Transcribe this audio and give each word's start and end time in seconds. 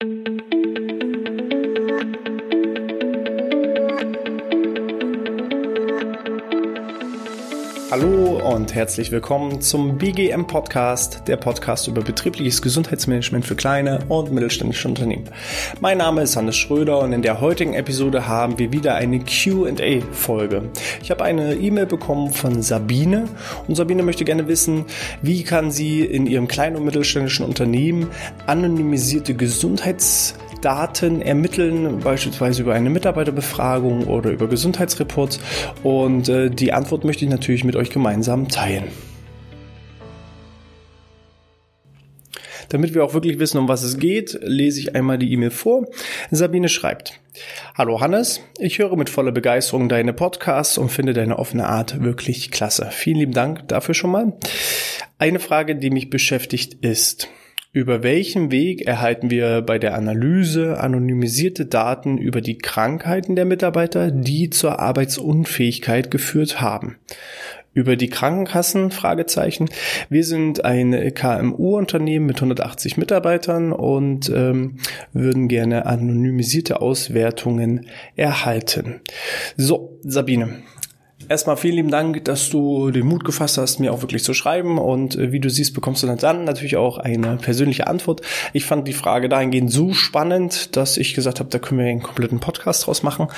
thank 0.00 0.28
you 0.28 0.35
Hallo 7.98 8.38
und 8.54 8.74
herzlich 8.74 9.10
willkommen 9.10 9.62
zum 9.62 9.96
BGM 9.96 10.46
Podcast, 10.46 11.22
der 11.28 11.38
Podcast 11.38 11.88
über 11.88 12.02
betriebliches 12.02 12.60
Gesundheitsmanagement 12.60 13.46
für 13.46 13.56
kleine 13.56 14.00
und 14.10 14.30
mittelständische 14.32 14.86
Unternehmen. 14.86 15.30
Mein 15.80 15.96
Name 15.96 16.20
ist 16.20 16.36
Hannes 16.36 16.58
Schröder 16.58 16.98
und 16.98 17.14
in 17.14 17.22
der 17.22 17.40
heutigen 17.40 17.72
Episode 17.72 18.28
haben 18.28 18.58
wir 18.58 18.70
wieder 18.70 18.96
eine 18.96 19.20
Q&A 19.20 20.02
Folge. 20.12 20.64
Ich 21.02 21.10
habe 21.10 21.24
eine 21.24 21.54
E-Mail 21.54 21.86
bekommen 21.86 22.34
von 22.34 22.60
Sabine 22.60 23.30
und 23.66 23.76
Sabine 23.76 24.02
möchte 24.02 24.26
gerne 24.26 24.46
wissen, 24.46 24.84
wie 25.22 25.42
kann 25.42 25.70
sie 25.70 26.02
in 26.02 26.26
ihrem 26.26 26.48
kleinen 26.48 26.76
und 26.76 26.84
mittelständischen 26.84 27.46
Unternehmen 27.46 28.10
anonymisierte 28.46 29.32
Gesundheits 29.32 30.34
Daten 30.66 31.22
ermitteln, 31.22 32.00
beispielsweise 32.00 32.62
über 32.62 32.74
eine 32.74 32.90
Mitarbeiterbefragung 32.90 34.08
oder 34.08 34.32
über 34.32 34.48
Gesundheitsreports. 34.48 35.38
Und 35.84 36.28
äh, 36.28 36.50
die 36.50 36.72
Antwort 36.72 37.04
möchte 37.04 37.24
ich 37.24 37.30
natürlich 37.30 37.62
mit 37.62 37.76
euch 37.76 37.90
gemeinsam 37.90 38.48
teilen. 38.48 38.82
Damit 42.68 42.94
wir 42.94 43.04
auch 43.04 43.14
wirklich 43.14 43.38
wissen, 43.38 43.58
um 43.58 43.68
was 43.68 43.84
es 43.84 43.96
geht, 43.96 44.40
lese 44.42 44.80
ich 44.80 44.96
einmal 44.96 45.18
die 45.18 45.32
E-Mail 45.32 45.52
vor. 45.52 45.86
Sabine 46.32 46.68
schreibt, 46.68 47.20
Hallo 47.76 48.00
Hannes, 48.00 48.40
ich 48.58 48.80
höre 48.80 48.96
mit 48.96 49.08
voller 49.08 49.30
Begeisterung 49.30 49.88
deine 49.88 50.12
Podcasts 50.12 50.78
und 50.78 50.88
finde 50.88 51.12
deine 51.12 51.38
offene 51.38 51.68
Art 51.68 52.02
wirklich 52.02 52.50
klasse. 52.50 52.88
Vielen 52.90 53.18
lieben 53.18 53.32
Dank 53.32 53.68
dafür 53.68 53.94
schon 53.94 54.10
mal. 54.10 54.32
Eine 55.16 55.38
Frage, 55.38 55.76
die 55.76 55.90
mich 55.90 56.10
beschäftigt 56.10 56.84
ist, 56.84 57.28
über 57.76 58.02
welchen 58.02 58.50
Weg 58.50 58.86
erhalten 58.86 59.30
wir 59.30 59.60
bei 59.60 59.78
der 59.78 59.94
Analyse 59.96 60.80
anonymisierte 60.80 61.66
Daten 61.66 62.16
über 62.16 62.40
die 62.40 62.56
Krankheiten 62.56 63.36
der 63.36 63.44
Mitarbeiter, 63.44 64.10
die 64.10 64.48
zur 64.48 64.80
Arbeitsunfähigkeit 64.80 66.10
geführt 66.10 66.58
haben? 66.62 66.96
Über 67.74 67.96
die 67.96 68.08
Krankenkassen? 68.08 68.92
Fragezeichen. 68.92 69.68
Wir 70.08 70.24
sind 70.24 70.64
ein 70.64 71.12
KMU-Unternehmen 71.12 72.24
mit 72.24 72.36
180 72.36 72.96
Mitarbeitern 72.96 73.72
und 73.72 74.30
ähm, 74.30 74.78
würden 75.12 75.46
gerne 75.46 75.84
anonymisierte 75.84 76.80
Auswertungen 76.80 77.88
erhalten. 78.14 79.02
So, 79.58 79.98
Sabine, 80.02 80.62
Erstmal 81.28 81.56
vielen 81.56 81.76
lieben 81.76 81.90
Dank, 81.90 82.24
dass 82.24 82.50
du 82.50 82.90
den 82.90 83.06
Mut 83.06 83.24
gefasst 83.24 83.58
hast, 83.58 83.80
mir 83.80 83.92
auch 83.92 84.02
wirklich 84.02 84.22
zu 84.22 84.34
schreiben. 84.34 84.78
Und 84.78 85.16
äh, 85.16 85.32
wie 85.32 85.40
du 85.40 85.50
siehst, 85.50 85.74
bekommst 85.74 86.02
du 86.02 86.06
dann 86.06 86.44
natürlich 86.44 86.76
auch 86.76 86.98
eine 86.98 87.36
persönliche 87.36 87.86
Antwort. 87.86 88.22
Ich 88.52 88.64
fand 88.64 88.86
die 88.86 88.92
Frage 88.92 89.28
dahingehend 89.28 89.72
so 89.72 89.92
spannend, 89.92 90.76
dass 90.76 90.96
ich 90.96 91.14
gesagt 91.14 91.40
habe, 91.40 91.50
da 91.50 91.58
können 91.58 91.80
wir 91.80 91.86
einen 91.86 92.02
kompletten 92.02 92.40
Podcast 92.40 92.86
draus 92.86 93.02
machen. 93.02 93.28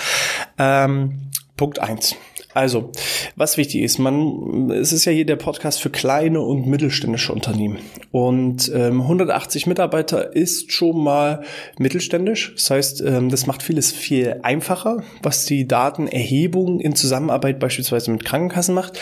Ähm, 0.58 1.30
Punkt 1.58 1.80
eins. 1.80 2.16
Also, 2.54 2.90
was 3.36 3.58
wichtig 3.58 3.82
ist, 3.82 3.98
man, 3.98 4.70
es 4.70 4.92
ist 4.92 5.04
ja 5.04 5.12
hier 5.12 5.26
der 5.26 5.36
Podcast 5.36 5.82
für 5.82 5.90
kleine 5.90 6.40
und 6.40 6.66
mittelständische 6.66 7.32
Unternehmen. 7.32 7.78
Und 8.10 8.72
ähm, 8.74 9.02
180 9.02 9.66
Mitarbeiter 9.66 10.34
ist 10.34 10.72
schon 10.72 11.04
mal 11.04 11.44
mittelständisch. 11.78 12.54
Das 12.54 12.70
heißt, 12.70 13.00
ähm, 13.02 13.28
das 13.28 13.46
macht 13.46 13.62
vieles 13.62 13.92
viel 13.92 14.40
einfacher, 14.42 15.02
was 15.22 15.44
die 15.44 15.68
Datenerhebung 15.68 16.80
in 16.80 16.96
Zusammenarbeit 16.96 17.60
beispielsweise 17.60 18.10
mit 18.10 18.24
Krankenkassen 18.24 18.74
macht. 18.74 18.98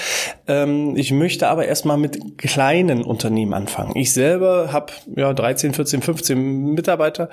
Ähm, 0.48 0.96
ich 0.96 1.12
möchte 1.12 1.46
aber 1.46 1.66
erstmal 1.66 1.98
mit 1.98 2.38
kleinen 2.38 3.04
Unternehmen 3.04 3.54
anfangen. 3.54 3.96
Ich 3.96 4.12
selber 4.12 4.72
habe 4.72 4.92
ja 5.14 5.32
13, 5.32 5.72
14, 5.72 6.02
15 6.02 6.74
Mitarbeiter. 6.74 7.30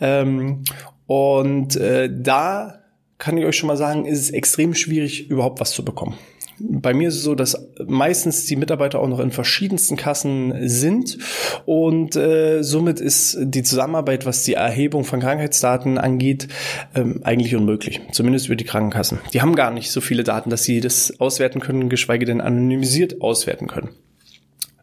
Ähm, 0.00 0.62
und 1.06 1.76
äh, 1.76 2.08
da 2.10 2.85
kann 3.18 3.38
ich 3.38 3.44
euch 3.44 3.56
schon 3.56 3.68
mal 3.68 3.76
sagen, 3.76 4.04
ist 4.04 4.20
es 4.20 4.30
extrem 4.30 4.74
schwierig, 4.74 5.30
überhaupt 5.30 5.60
was 5.60 5.72
zu 5.72 5.84
bekommen. 5.84 6.16
Bei 6.58 6.94
mir 6.94 7.08
ist 7.08 7.16
es 7.16 7.22
so, 7.22 7.34
dass 7.34 7.68
meistens 7.86 8.46
die 8.46 8.56
Mitarbeiter 8.56 9.00
auch 9.00 9.08
noch 9.08 9.20
in 9.20 9.30
verschiedensten 9.30 9.96
Kassen 9.96 10.54
sind 10.68 11.18
und 11.66 12.16
äh, 12.16 12.62
somit 12.62 12.98
ist 12.98 13.36
die 13.38 13.62
Zusammenarbeit, 13.62 14.24
was 14.24 14.42
die 14.44 14.54
Erhebung 14.54 15.04
von 15.04 15.20
Krankheitsdaten 15.20 15.98
angeht, 15.98 16.48
ähm, 16.94 17.20
eigentlich 17.24 17.54
unmöglich. 17.54 18.00
Zumindest 18.12 18.46
über 18.46 18.56
die 18.56 18.64
Krankenkassen. 18.64 19.18
Die 19.34 19.42
haben 19.42 19.54
gar 19.54 19.70
nicht 19.70 19.90
so 19.90 20.00
viele 20.00 20.24
Daten, 20.24 20.48
dass 20.48 20.62
sie 20.62 20.80
das 20.80 21.20
auswerten 21.20 21.60
können, 21.60 21.90
geschweige 21.90 22.24
denn 22.24 22.40
anonymisiert 22.40 23.20
auswerten 23.20 23.66
können 23.66 23.90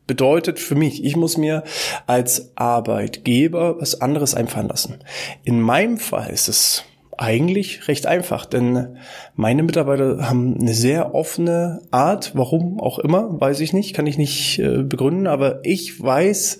bedeutet 0.05 0.59
für 0.59 0.75
mich, 0.75 1.05
ich 1.05 1.15
muss 1.15 1.37
mir 1.37 1.63
als 2.07 2.51
Arbeitgeber 2.55 3.79
was 3.79 4.01
anderes 4.01 4.35
einfallen 4.35 4.67
lassen. 4.67 4.99
In 5.45 5.61
meinem 5.61 5.97
Fall 5.97 6.29
ist 6.29 6.49
es 6.49 6.83
eigentlich 7.23 7.87
recht 7.87 8.05
einfach, 8.05 8.45
denn 8.45 8.97
meine 9.35 9.63
Mitarbeiter 9.63 10.29
haben 10.29 10.57
eine 10.59 10.73
sehr 10.73 11.15
offene 11.15 11.81
Art, 11.91 12.31
warum 12.35 12.79
auch 12.79 12.99
immer, 12.99 13.39
weiß 13.39 13.61
ich 13.61 13.73
nicht, 13.73 13.93
kann 13.93 14.07
ich 14.07 14.17
nicht 14.17 14.59
äh, 14.59 14.83
begründen, 14.83 15.27
aber 15.27 15.59
ich 15.63 16.01
weiß, 16.01 16.57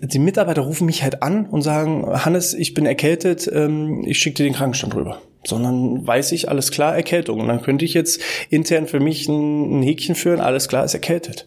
die 0.00 0.18
Mitarbeiter 0.18 0.62
rufen 0.62 0.86
mich 0.86 1.02
halt 1.02 1.22
an 1.22 1.46
und 1.46 1.62
sagen, 1.62 2.06
Hannes, 2.24 2.54
ich 2.54 2.72
bin 2.72 2.86
erkältet, 2.86 3.50
ähm, 3.52 4.04
ich 4.06 4.18
schicke 4.18 4.36
dir 4.36 4.44
den 4.44 4.54
Krankenstand 4.54 4.94
rüber 4.94 5.20
sondern 5.44 6.06
weiß 6.06 6.32
ich, 6.32 6.48
alles 6.48 6.70
klar, 6.70 6.94
Erkältung. 6.94 7.40
Und 7.40 7.48
dann 7.48 7.62
könnte 7.62 7.84
ich 7.84 7.94
jetzt 7.94 8.20
intern 8.50 8.86
für 8.86 9.00
mich 9.00 9.28
ein, 9.28 9.82
Häkchen 9.82 10.14
führen, 10.14 10.40
alles 10.40 10.68
klar, 10.68 10.84
ist 10.84 10.94
erkältet. 10.94 11.46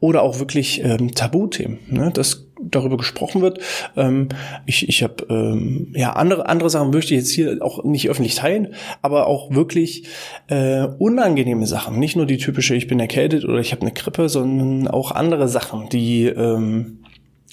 Oder 0.00 0.22
auch 0.22 0.38
wirklich 0.38 0.82
ähm, 0.84 1.14
Tabuthemen, 1.14 1.80
ne? 1.88 2.10
dass 2.12 2.41
darüber 2.62 2.96
gesprochen 2.96 3.42
wird. 3.42 3.60
Ähm, 3.96 4.28
ich 4.66 4.88
ich 4.88 5.02
habe 5.02 5.26
ähm, 5.28 5.92
ja 5.94 6.12
andere 6.12 6.48
andere 6.48 6.70
Sachen 6.70 6.90
möchte 6.90 7.14
ich 7.14 7.20
jetzt 7.20 7.30
hier 7.30 7.58
auch 7.60 7.84
nicht 7.84 8.08
öffentlich 8.08 8.34
teilen, 8.34 8.74
aber 9.02 9.26
auch 9.26 9.50
wirklich 9.50 10.06
äh, 10.48 10.86
unangenehme 10.98 11.66
Sachen. 11.66 11.98
Nicht 11.98 12.16
nur 12.16 12.26
die 12.26 12.38
typische, 12.38 12.74
ich 12.74 12.86
bin 12.86 13.00
erkältet 13.00 13.44
oder 13.44 13.58
ich 13.58 13.72
habe 13.72 13.82
eine 13.82 13.92
Grippe, 13.92 14.28
sondern 14.28 14.88
auch 14.88 15.10
andere 15.12 15.48
Sachen, 15.48 15.88
die 15.88 16.26
ähm, 16.26 17.01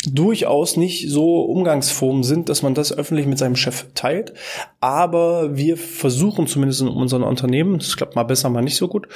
durchaus 0.07 0.77
nicht 0.77 1.09
so 1.09 1.41
Umgangsformen 1.41 2.23
sind, 2.23 2.47
dass 2.47 2.61
man 2.61 2.73
das 2.73 2.97
öffentlich 2.97 3.27
mit 3.27 3.37
seinem 3.37 3.57
Chef 3.57 3.85
teilt. 3.95 4.33
Aber 4.79 5.57
wir 5.57 5.75
versuchen 5.75 6.47
zumindest 6.47 6.81
in 6.81 6.87
unserem 6.87 7.23
Unternehmen, 7.23 7.79
das 7.79 7.97
klappt 7.97 8.15
mal 8.15 8.23
besser, 8.23 8.49
mal 8.49 8.61
nicht 8.61 8.77
so 8.77 8.87
gut, 8.87 9.07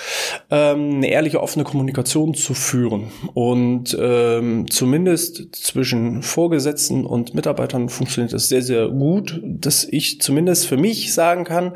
ähm, 0.52 0.96
eine 0.96 1.08
ehrliche, 1.08 1.42
offene 1.42 1.64
Kommunikation 1.64 2.34
zu 2.34 2.54
führen. 2.54 3.12
Und 3.34 3.98
ähm, 4.00 4.70
zumindest 4.70 5.56
zwischen 5.56 6.22
Vorgesetzten 6.22 7.06
und 7.06 7.34
Mitarbeitern 7.34 7.88
funktioniert 7.88 8.34
das 8.34 8.50
sehr, 8.50 8.62
sehr 8.62 8.90
gut, 8.90 9.40
dass 9.44 9.86
ich 9.86 10.20
zumindest 10.20 10.68
für 10.68 10.78
mich 10.78 11.14
sagen 11.14 11.46
kann, 11.46 11.74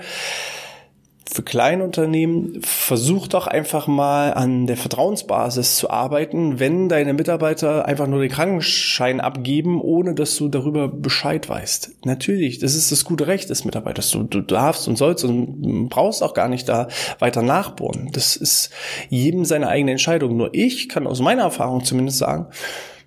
für 1.29 1.43
Kleinunternehmen, 1.43 2.61
versuch 2.61 3.27
doch 3.27 3.47
einfach 3.47 3.87
mal 3.87 4.33
an 4.33 4.65
der 4.67 4.77
Vertrauensbasis 4.77 5.77
zu 5.77 5.89
arbeiten, 5.89 6.59
wenn 6.59 6.89
deine 6.89 7.13
Mitarbeiter 7.13 7.85
einfach 7.85 8.07
nur 8.07 8.21
den 8.21 8.31
Krankenschein 8.31 9.19
abgeben, 9.19 9.81
ohne 9.81 10.15
dass 10.15 10.37
du 10.37 10.47
darüber 10.47 10.87
Bescheid 10.87 11.47
weißt. 11.49 12.05
Natürlich, 12.05 12.59
das 12.59 12.75
ist 12.75 12.91
das 12.91 13.03
gute 13.03 13.27
Recht 13.27 13.49
des 13.49 13.65
Mitarbeiters. 13.65 14.09
Du, 14.11 14.23
du 14.23 14.41
darfst 14.41 14.87
und 14.87 14.97
sollst 14.97 15.25
und 15.25 15.89
brauchst 15.89 16.23
auch 16.23 16.33
gar 16.33 16.47
nicht 16.47 16.69
da 16.69 16.87
weiter 17.19 17.41
nachbohren. 17.41 18.09
Das 18.13 18.35
ist 18.35 18.69
jedem 19.09 19.43
seine 19.45 19.67
eigene 19.67 19.91
Entscheidung. 19.91 20.37
Nur 20.37 20.49
ich 20.53 20.87
kann 20.87 21.07
aus 21.07 21.19
meiner 21.19 21.43
Erfahrung 21.43 21.83
zumindest 21.83 22.19
sagen, 22.19 22.47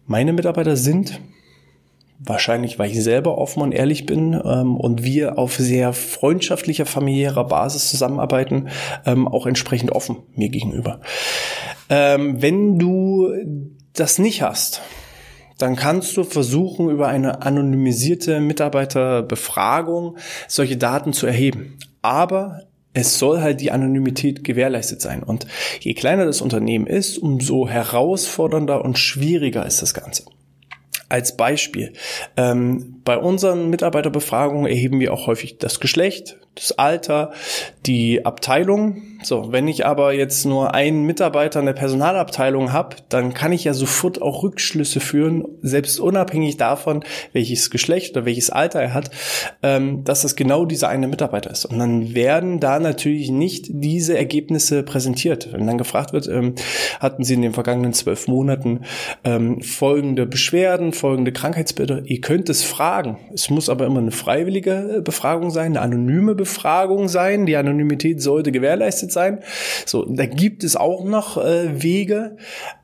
meine 0.07 0.33
Mitarbeiter 0.33 0.77
sind 0.77 1.21
Wahrscheinlich, 2.23 2.79
weil 2.79 2.91
ich 2.91 3.03
selber 3.03 3.39
offen 3.39 3.63
und 3.63 3.73
ehrlich 3.73 4.05
bin 4.05 4.35
ähm, 4.35 4.77
und 4.77 5.03
wir 5.03 5.39
auf 5.39 5.55
sehr 5.55 5.95
freundschaftlicher, 5.95 6.85
familiärer 6.85 7.45
Basis 7.45 7.89
zusammenarbeiten, 7.89 8.69
ähm, 9.07 9.27
auch 9.27 9.47
entsprechend 9.47 9.93
offen 9.93 10.19
mir 10.35 10.51
gegenüber. 10.51 11.01
Ähm, 11.89 12.43
wenn 12.43 12.79
du 12.79 13.33
das 13.95 14.19
nicht 14.19 14.43
hast, 14.43 14.83
dann 15.57 15.77
kannst 15.77 16.15
du 16.17 16.25
versuchen, 16.25 16.91
über 16.91 17.09
eine 17.09 17.41
anonymisierte 17.41 18.41
Mitarbeiterbefragung 18.41 20.19
solche 20.47 20.77
Daten 20.77 21.15
zu 21.15 21.27
erheben. 21.27 21.79
Aber 22.03 22.65
es 22.93 23.19
soll 23.19 23.41
halt 23.41 23.63
die 23.63 23.71
Anonymität 23.71 24.45
gewährleistet 24.45 25.01
sein. 25.01 25.23
Und 25.23 25.47
je 25.81 25.95
kleiner 25.95 26.27
das 26.27 26.41
Unternehmen 26.41 26.87
ist, 26.87 27.19
umso 27.19 27.69
herausfordernder 27.69 28.85
und 28.85 28.99
schwieriger 28.99 29.65
ist 29.65 29.81
das 29.81 29.95
Ganze. 29.95 30.25
Als 31.11 31.37
Beispiel. 31.37 31.93
Ähm, 32.37 33.01
bei 33.05 33.19
unseren 33.19 33.69
Mitarbeiterbefragungen 33.69 34.67
erheben 34.67 35.01
wir 35.01 35.13
auch 35.13 35.27
häufig 35.27 35.59
das 35.59 35.81
Geschlecht, 35.81 36.39
das 36.55 36.73
Alter, 36.73 37.33
die 37.87 38.25
Abteilung. 38.25 39.03
So, 39.23 39.53
wenn 39.53 39.69
ich 39.69 39.87
aber 39.87 40.13
jetzt 40.13 40.45
nur 40.47 40.75
einen 40.75 41.05
Mitarbeiter 41.05 41.61
in 41.61 41.67
der 41.67 41.73
Personalabteilung 41.75 42.73
habe, 42.73 42.97
dann 43.09 43.35
kann 43.35 43.53
ich 43.53 43.65
ja 43.65 43.75
sofort 43.75 44.21
auch 44.23 44.43
Rückschlüsse 44.43 45.01
führen, 45.01 45.45
selbst 45.63 46.01
unabhängig 46.01 46.57
davon, 46.57 47.05
welches 47.33 47.71
Geschlecht 47.71 48.17
oder 48.17 48.27
welches 48.27 48.51
Alter 48.51 48.81
er 48.81 48.95
hat, 48.95 49.11
ähm, 49.63 50.05
dass 50.05 50.25
es 50.25 50.37
genau 50.37 50.65
dieser 50.65 50.89
eine 50.89 51.09
Mitarbeiter 51.09 51.51
ist. 51.51 51.67
Und 51.67 51.79
dann 51.79 52.15
werden 52.15 52.61
da 52.61 52.79
natürlich 52.79 53.31
nicht 53.31 53.67
diese 53.69 54.17
Ergebnisse 54.17 54.83
präsentiert. 54.83 55.53
Wenn 55.53 55.67
dann 55.67 55.79
gefragt 55.79 56.13
wird, 56.13 56.29
ähm, 56.29 56.55
hatten 56.99 57.25
Sie 57.25 57.35
in 57.35 57.43
den 57.43 57.53
vergangenen 57.53 57.93
zwölf 57.93 58.27
Monaten 58.27 58.81
ähm, 59.25 59.61
folgende 59.63 60.27
Beschwerden, 60.27 60.93
folgende 61.01 61.33
Krankheitsbilder. 61.33 62.03
Ihr 62.05 62.21
könnt 62.21 62.49
es 62.51 62.63
fragen. 62.63 63.19
Es 63.33 63.49
muss 63.49 63.69
aber 63.69 63.87
immer 63.87 64.01
eine 64.01 64.11
freiwillige 64.11 64.99
äh, 64.99 65.01
Befragung 65.01 65.51
sein, 65.51 65.77
eine 65.77 65.81
anonyme 65.81 66.35
Befragung 66.35 67.09
sein. 67.09 67.47
Die 67.47 67.57
Anonymität 67.57 68.21
sollte 68.21 68.53
gewährleistet 68.53 69.11
sein. 69.11 69.41
So, 69.87 70.05
da 70.05 70.27
gibt 70.27 70.63
es 70.63 70.77
auch 70.77 71.05
noch 71.05 71.39
äh, 71.39 71.83
Wege, 71.83 72.37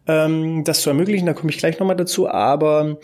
ähm, 0.09 0.65
das 0.65 0.81
zu 0.81 0.91
ermöglichen. 0.91 1.27
Da 1.27 1.35
komme 1.35 1.51
ich 1.51 1.59
gleich 1.59 1.79
nochmal 1.79 1.97
dazu. 1.97 2.29
Aber 2.29 2.99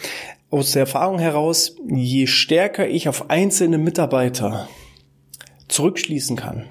aus 0.51 0.73
der 0.73 0.81
Erfahrung 0.81 1.19
heraus, 1.19 1.77
je 1.89 2.27
stärker 2.27 2.89
ich 2.89 3.09
auf 3.09 3.31
einzelne 3.31 3.79
Mitarbeiter 3.79 4.69
zurückschließen 5.69 6.37
kann, 6.37 6.65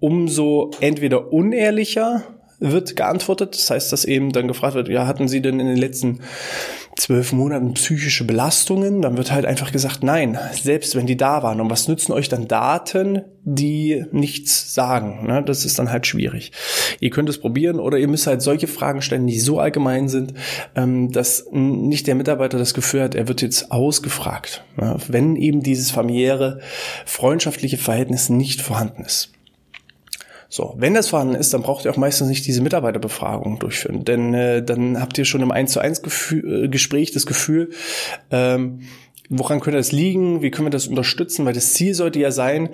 umso 0.00 0.70
entweder 0.80 1.32
unehrlicher 1.32 2.22
wird 2.60 2.96
geantwortet. 2.96 3.54
Das 3.54 3.70
heißt, 3.70 3.92
dass 3.92 4.04
eben 4.04 4.32
dann 4.32 4.48
gefragt 4.48 4.74
wird, 4.74 4.88
ja, 4.88 5.06
hatten 5.06 5.28
Sie 5.28 5.42
denn 5.42 5.60
in 5.60 5.66
den 5.66 5.76
letzten 5.76 6.20
zwölf 6.96 7.32
Monaten 7.32 7.74
psychische 7.74 8.24
Belastungen? 8.24 9.02
Dann 9.02 9.16
wird 9.16 9.32
halt 9.32 9.46
einfach 9.46 9.72
gesagt, 9.72 10.02
nein, 10.02 10.38
selbst 10.52 10.94
wenn 10.96 11.06
die 11.06 11.16
da 11.16 11.42
waren. 11.42 11.60
Und 11.60 11.70
was 11.70 11.88
nützen 11.88 12.12
euch 12.12 12.28
dann 12.28 12.48
Daten, 12.48 13.22
die 13.42 14.04
nichts 14.12 14.74
sagen? 14.74 15.26
Ne? 15.26 15.42
Das 15.44 15.64
ist 15.64 15.78
dann 15.78 15.90
halt 15.90 16.06
schwierig. 16.06 16.52
Ihr 17.00 17.10
könnt 17.10 17.28
es 17.28 17.38
probieren 17.38 17.80
oder 17.80 17.98
ihr 17.98 18.08
müsst 18.08 18.26
halt 18.26 18.42
solche 18.42 18.66
Fragen 18.66 19.02
stellen, 19.02 19.26
die 19.26 19.38
so 19.38 19.58
allgemein 19.58 20.08
sind, 20.08 20.34
ähm, 20.74 21.10
dass 21.10 21.46
nicht 21.50 22.06
der 22.06 22.14
Mitarbeiter 22.14 22.58
das 22.58 22.74
Gefühl 22.74 23.02
hat, 23.02 23.14
er 23.14 23.28
wird 23.28 23.42
jetzt 23.42 23.70
ausgefragt. 23.72 24.64
Ne? 24.76 24.96
Wenn 25.08 25.36
eben 25.36 25.62
dieses 25.62 25.90
familiäre, 25.90 26.60
freundschaftliche 27.04 27.78
Verhältnis 27.78 28.28
nicht 28.28 28.62
vorhanden 28.62 29.04
ist. 29.04 29.30
So, 30.54 30.72
wenn 30.76 30.94
das 30.94 31.08
vorhanden 31.08 31.34
ist, 31.34 31.52
dann 31.52 31.62
braucht 31.62 31.84
ihr 31.84 31.90
auch 31.90 31.96
meistens 31.96 32.28
nicht 32.28 32.46
diese 32.46 32.62
Mitarbeiterbefragung 32.62 33.58
durchführen, 33.58 34.04
denn 34.04 34.34
äh, 34.34 34.62
dann 34.62 35.00
habt 35.00 35.18
ihr 35.18 35.24
schon 35.24 35.42
im 35.42 35.50
1 35.50 35.72
zu 35.72 35.80
1 35.80 36.02
Gefühl, 36.02 36.66
äh, 36.66 36.68
Gespräch 36.68 37.10
das 37.10 37.26
Gefühl, 37.26 37.70
ähm, 38.30 38.82
woran 39.28 39.58
könnte 39.58 39.78
das 39.78 39.90
liegen, 39.90 40.42
wie 40.42 40.52
können 40.52 40.66
wir 40.66 40.70
das 40.70 40.86
unterstützen, 40.86 41.44
weil 41.44 41.54
das 41.54 41.74
Ziel 41.74 41.92
sollte 41.94 42.20
ja 42.20 42.30
sein, 42.30 42.68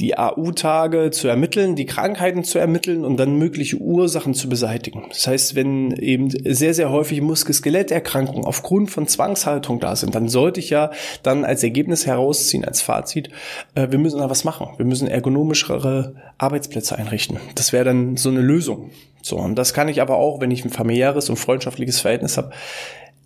die 0.00 0.16
AU-Tage 0.16 1.10
zu 1.10 1.28
ermitteln, 1.28 1.76
die 1.76 1.84
Krankheiten 1.84 2.42
zu 2.42 2.58
ermitteln 2.58 3.04
und 3.04 3.18
dann 3.18 3.36
mögliche 3.36 3.76
Ursachen 3.76 4.32
zu 4.32 4.48
beseitigen. 4.48 5.04
Das 5.10 5.26
heißt, 5.26 5.54
wenn 5.54 5.92
eben 5.92 6.30
sehr, 6.30 6.72
sehr 6.72 6.90
häufig 6.90 7.20
Muskel-Skeletterkrankungen 7.20 8.44
aufgrund 8.44 8.90
von 8.90 9.06
Zwangshaltung 9.06 9.78
da 9.78 9.94
sind, 9.96 10.14
dann 10.14 10.28
sollte 10.28 10.58
ich 10.58 10.70
ja 10.70 10.90
dann 11.22 11.44
als 11.44 11.62
Ergebnis 11.62 12.06
herausziehen, 12.06 12.64
als 12.64 12.80
Fazit, 12.80 13.30
äh, 13.74 13.88
wir 13.90 13.98
müssen 13.98 14.18
da 14.18 14.30
was 14.30 14.44
machen. 14.44 14.68
Wir 14.78 14.86
müssen 14.86 15.06
ergonomischere 15.06 16.14
Arbeitsplätze 16.38 16.96
einrichten. 16.96 17.38
Das 17.54 17.74
wäre 17.74 17.84
dann 17.84 18.16
so 18.16 18.30
eine 18.30 18.40
Lösung. 18.40 18.90
So, 19.20 19.36
und 19.36 19.56
das 19.56 19.74
kann 19.74 19.88
ich 19.88 20.00
aber 20.00 20.16
auch, 20.16 20.40
wenn 20.40 20.50
ich 20.50 20.64
ein 20.64 20.70
familiäres 20.70 21.28
und 21.28 21.36
freundschaftliches 21.36 22.00
Verhältnis 22.00 22.38
habe, 22.38 22.52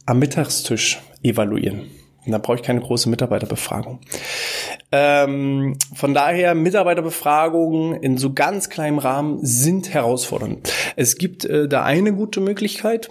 am 0.06 0.18
Mittagstisch 0.18 1.00
evaluieren. 1.22 1.82
Und 2.26 2.32
da 2.32 2.38
brauche 2.38 2.56
ich 2.56 2.62
keine 2.62 2.80
große 2.80 3.08
Mitarbeiterbefragung. 3.08 4.00
Ähm, 4.96 5.76
von 5.92 6.14
daher, 6.14 6.54
Mitarbeiterbefragungen 6.54 8.00
in 8.00 8.16
so 8.16 8.32
ganz 8.32 8.68
kleinem 8.68 8.98
Rahmen 8.98 9.40
sind 9.42 9.92
herausfordernd. 9.92 10.72
Es 10.94 11.16
gibt 11.16 11.44
äh, 11.44 11.66
da 11.66 11.82
eine 11.82 12.12
gute 12.12 12.38
Möglichkeit. 12.38 13.10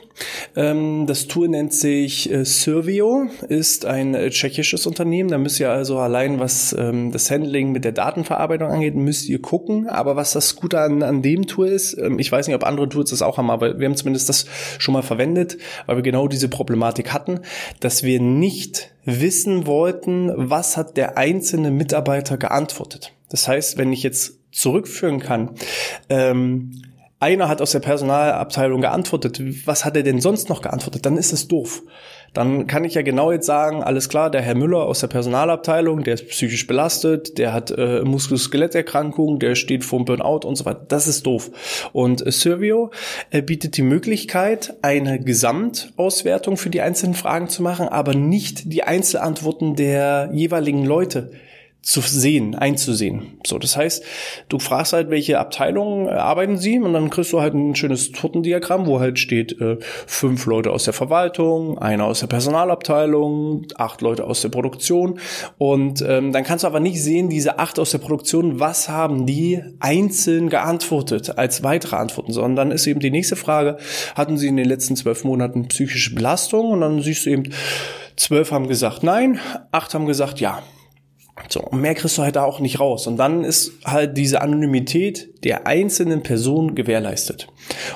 Ähm, 0.55 1.07
das 1.07 1.27
Tool 1.27 1.49
nennt 1.49 1.73
sich 1.73 2.31
äh, 2.31 2.45
Servio, 2.45 3.25
ist 3.49 3.85
ein 3.85 4.15
äh, 4.15 4.29
tschechisches 4.29 4.87
Unternehmen. 4.87 5.29
Da 5.29 5.37
müsst 5.37 5.59
ihr 5.59 5.71
also 5.71 5.97
allein, 5.97 6.39
was 6.39 6.71
ähm, 6.71 7.11
das 7.11 7.29
Handling 7.29 7.73
mit 7.73 7.83
der 7.83 7.91
Datenverarbeitung 7.91 8.69
angeht, 8.69 8.95
müsst 8.95 9.27
ihr 9.27 9.41
gucken. 9.41 9.89
Aber 9.89 10.15
was 10.15 10.31
das 10.31 10.55
Gute 10.55 10.79
an, 10.79 11.03
an 11.03 11.21
dem 11.21 11.47
Tool 11.47 11.67
ist, 11.67 11.97
ähm, 11.97 12.17
ich 12.17 12.31
weiß 12.31 12.47
nicht, 12.47 12.55
ob 12.55 12.63
andere 12.63 12.87
Tools 12.87 13.09
das 13.09 13.21
auch 13.21 13.37
haben, 13.37 13.51
aber 13.51 13.77
wir 13.77 13.85
haben 13.85 13.97
zumindest 13.97 14.29
das 14.29 14.45
schon 14.77 14.93
mal 14.93 15.03
verwendet, 15.03 15.57
weil 15.85 15.97
wir 15.97 16.03
genau 16.03 16.29
diese 16.29 16.47
Problematik 16.47 17.11
hatten, 17.11 17.41
dass 17.81 18.03
wir 18.03 18.21
nicht 18.21 18.92
wissen 19.05 19.65
wollten, 19.65 20.31
was 20.35 20.77
hat 20.77 20.97
der 20.97 21.17
einzelne 21.17 21.71
Mitarbeiter 21.71 22.37
geantwortet. 22.37 23.13
Das 23.29 23.47
heißt, 23.47 23.77
wenn 23.77 23.91
ich 23.91 24.03
jetzt 24.03 24.39
zurückführen 24.51 25.19
kann, 25.19 25.51
ähm, 26.09 26.83
einer 27.19 27.47
hat 27.47 27.61
aus 27.61 27.71
der 27.71 27.79
Personalabteilung 27.79 28.81
geantwortet, 28.81 29.41
was 29.65 29.85
hat 29.85 29.95
er 29.95 30.03
denn 30.03 30.19
sonst 30.19 30.49
noch 30.49 30.61
geantwortet, 30.61 31.05
dann 31.05 31.17
ist 31.17 31.31
es 31.31 31.47
doof 31.47 31.81
dann 32.33 32.65
kann 32.65 32.83
ich 32.83 32.95
ja 32.95 33.03
genau 33.03 33.31
jetzt 33.31 33.45
sagen, 33.45 33.83
alles 33.83 34.09
klar, 34.09 34.31
der 34.31 34.41
Herr 34.41 34.55
Müller 34.55 34.85
aus 34.85 34.99
der 34.99 35.07
Personalabteilung, 35.07 36.03
der 36.03 36.15
ist 36.15 36.27
psychisch 36.29 36.65
belastet, 36.65 37.37
der 37.37 37.53
hat 37.53 37.71
äh, 37.71 38.01
Muskel-Skeletterkrankung, 38.01 39.39
der 39.39 39.55
steht 39.55 39.83
vor 39.83 40.03
Burnout 40.03 40.47
und 40.47 40.55
so 40.55 40.65
weiter. 40.65 40.83
Das 40.87 41.07
ist 41.07 41.25
doof. 41.25 41.89
Und 41.93 42.25
äh, 42.25 42.31
Servio 42.31 42.91
äh, 43.29 43.41
bietet 43.41 43.77
die 43.77 43.83
Möglichkeit, 43.83 44.75
eine 44.81 45.19
Gesamtauswertung 45.19 46.57
für 46.57 46.71
die 46.71 46.81
einzelnen 46.81 47.13
Fragen 47.13 47.49
zu 47.49 47.61
machen, 47.61 47.87
aber 47.87 48.15
nicht 48.15 48.73
die 48.73 48.83
Einzelantworten 48.83 49.75
der 49.75 50.31
jeweiligen 50.33 50.85
Leute 50.85 51.31
zu 51.83 51.99
sehen, 51.99 52.55
einzusehen. 52.55 53.39
So, 53.45 53.59
das 53.59 53.75
heißt, 53.75 54.05
du 54.47 54.57
fragst 54.57 54.93
halt, 54.93 55.09
welche 55.09 55.37
Abteilungen 55.37 56.07
äh, 56.07 56.11
arbeiten 56.11 56.57
sie 56.57 56.79
und 56.79 56.93
dann 56.93 57.09
kriegst 57.09 57.33
du 57.33 57.41
halt 57.41 57.53
ein 57.53 57.75
schönes 57.75 58.13
Tortendiagramm, 58.13 58.87
wo 58.87 59.01
halt 59.01 59.19
steht 59.19 59.59
äh, 59.59 59.77
fünf 60.07 60.45
Leute 60.45 60.71
aus 60.71 60.85
der 60.85 60.93
Verwaltung, 60.93 61.77
einer 61.77 62.05
aus 62.05 62.21
der 62.21 62.27
Personalabteilung, 62.27 63.67
acht 63.75 64.01
Leute 64.01 64.23
aus 64.23 64.41
der 64.41 64.47
Produktion 64.47 65.19
und 65.57 66.01
ähm, 66.07 66.31
dann 66.31 66.45
kannst 66.45 66.63
du 66.63 66.67
aber 66.67 66.79
nicht 66.79 67.03
sehen, 67.03 67.27
diese 67.27 67.59
acht 67.59 67.77
aus 67.77 67.91
der 67.91 67.97
Produktion, 67.97 68.61
was 68.61 68.87
haben 68.87 69.25
die 69.25 69.61
einzeln 69.81 70.49
geantwortet 70.49 71.37
als 71.37 71.63
weitere 71.63 71.97
Antworten, 71.97 72.31
sondern 72.31 72.55
dann 72.55 72.71
ist 72.71 72.87
eben 72.87 73.01
die 73.01 73.11
nächste 73.11 73.35
Frage, 73.35 73.77
hatten 74.15 74.37
sie 74.37 74.47
in 74.47 74.55
den 74.55 74.69
letzten 74.69 74.95
zwölf 74.95 75.25
Monaten 75.25 75.67
psychische 75.67 76.15
Belastung 76.15 76.71
und 76.71 76.79
dann 76.79 77.01
siehst 77.01 77.25
du 77.25 77.31
eben, 77.31 77.51
zwölf 78.15 78.51
haben 78.51 78.67
gesagt 78.69 79.03
nein, 79.03 79.39
acht 79.71 79.93
haben 79.93 80.05
gesagt 80.05 80.39
ja. 80.39 80.63
So, 81.49 81.61
und 81.61 81.81
mehr 81.81 81.95
kriegst 81.95 82.17
du 82.17 82.21
halt 82.21 82.35
da 82.35 82.43
auch 82.43 82.59
nicht 82.59 82.79
raus. 82.79 83.07
Und 83.07 83.17
dann 83.17 83.43
ist 83.43 83.71
halt 83.85 84.17
diese 84.17 84.41
Anonymität 84.41 85.43
der 85.43 85.67
einzelnen 85.67 86.21
Person 86.23 86.75
gewährleistet. 86.75 87.47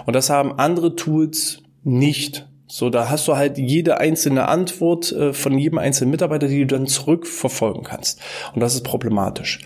Und 0.06 0.16
das 0.16 0.30
haben 0.30 0.58
andere 0.58 0.96
Tools 0.96 1.62
nicht. 1.84 2.48
So, 2.70 2.90
da 2.90 3.10
hast 3.10 3.28
du 3.30 3.38
halt 3.38 3.58
jede 3.58 4.00
einzelne 4.00 4.50
Antwort 4.50 5.14
äh, 5.14 5.32
von 5.32 5.58
jedem 5.58 5.78
einzelnen 5.78 6.12
Mitarbeiter, 6.12 6.50
die 6.50 6.60
du 6.66 6.76
dann 6.76 6.88
zurückverfolgen 6.88 7.84
kannst. 7.84 8.20
Und 8.54 8.60
das 8.60 8.76
ist 8.76 8.84
problematisch. 8.84 9.60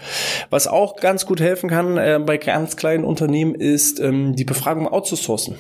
Was 0.52 0.68
auch 0.68 0.98
ganz 0.98 1.26
gut 1.26 1.42
helfen 1.42 1.68
kann 1.68 1.98
äh, 1.98 2.20
bei 2.24 2.38
ganz 2.38 2.76
kleinen 2.76 3.04
Unternehmen 3.04 3.56
ist, 3.56 4.00
ähm, 4.00 4.36
die 4.36 4.46
Befragung 4.46 4.88
outzusourcen. 4.88 5.56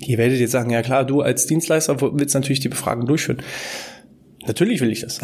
Ihr 0.00 0.18
werdet 0.18 0.40
jetzt 0.40 0.50
sagen, 0.50 0.70
ja 0.70 0.82
klar, 0.82 1.04
du 1.04 1.20
als 1.20 1.46
Dienstleister 1.46 2.00
willst 2.00 2.34
natürlich 2.34 2.58
die 2.58 2.68
Befragung 2.68 3.06
durchführen. 3.06 3.42
Natürlich 4.46 4.80
will 4.80 4.90
ich 4.90 5.00
das. 5.00 5.20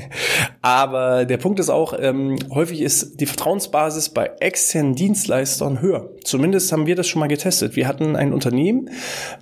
Aber 0.62 1.24
der 1.24 1.36
Punkt 1.36 1.58
ist 1.58 1.68
auch, 1.68 1.94
ähm, 1.98 2.36
häufig 2.50 2.80
ist 2.80 3.20
die 3.20 3.26
Vertrauensbasis 3.26 4.10
bei 4.10 4.30
externen 4.38 4.94
Dienstleistern 4.94 5.80
höher. 5.80 6.10
Zumindest 6.22 6.70
haben 6.70 6.86
wir 6.86 6.94
das 6.94 7.08
schon 7.08 7.20
mal 7.20 7.26
getestet. 7.26 7.74
Wir 7.74 7.88
hatten 7.88 8.14
ein 8.14 8.32
Unternehmen, 8.32 8.90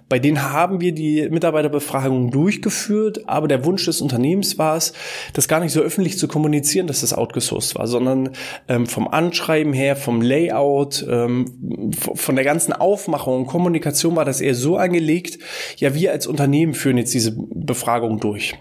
bei 0.09 0.19
denen 0.19 0.51
haben 0.51 0.81
wir 0.81 0.93
die 0.93 1.29
Mitarbeiterbefragung 1.29 2.31
durchgeführt, 2.31 3.29
aber 3.29 3.47
der 3.47 3.65
Wunsch 3.67 3.85
des 3.85 4.01
Unternehmens 4.01 4.57
war 4.57 4.77
es, 4.77 4.95
das 5.35 5.49
gar 5.49 5.61
nicht 5.61 5.73
so 5.73 5.81
öffentlich 5.81 6.19
zu 6.19 6.27
kommunizieren, 6.27 6.87
dass 6.87 7.03
das 7.03 7.13
outgesourced 7.13 7.79
war, 7.79 7.87
sondern 7.87 8.31
ähm, 8.69 8.87
vom 8.87 9.07
Anschreiben 9.07 9.75
her, 9.75 9.97
vom 9.97 10.23
Layout, 10.23 11.05
ähm, 11.09 11.93
von 12.01 12.37
der 12.37 12.45
ganzen 12.45 12.73
Aufmachung 12.73 13.41
und 13.41 13.47
Kommunikation 13.47 14.17
war 14.17 14.25
das 14.25 14.41
eher 14.41 14.55
so 14.55 14.77
angelegt, 14.77 15.39
ja, 15.77 15.95
wir 15.95 16.13
als 16.13 16.27
Unternehmen 16.27 16.73
führen 16.73 16.97
jetzt 16.97 17.13
diese 17.13 17.35
Befragung 17.37 18.19
durch. 18.19 18.55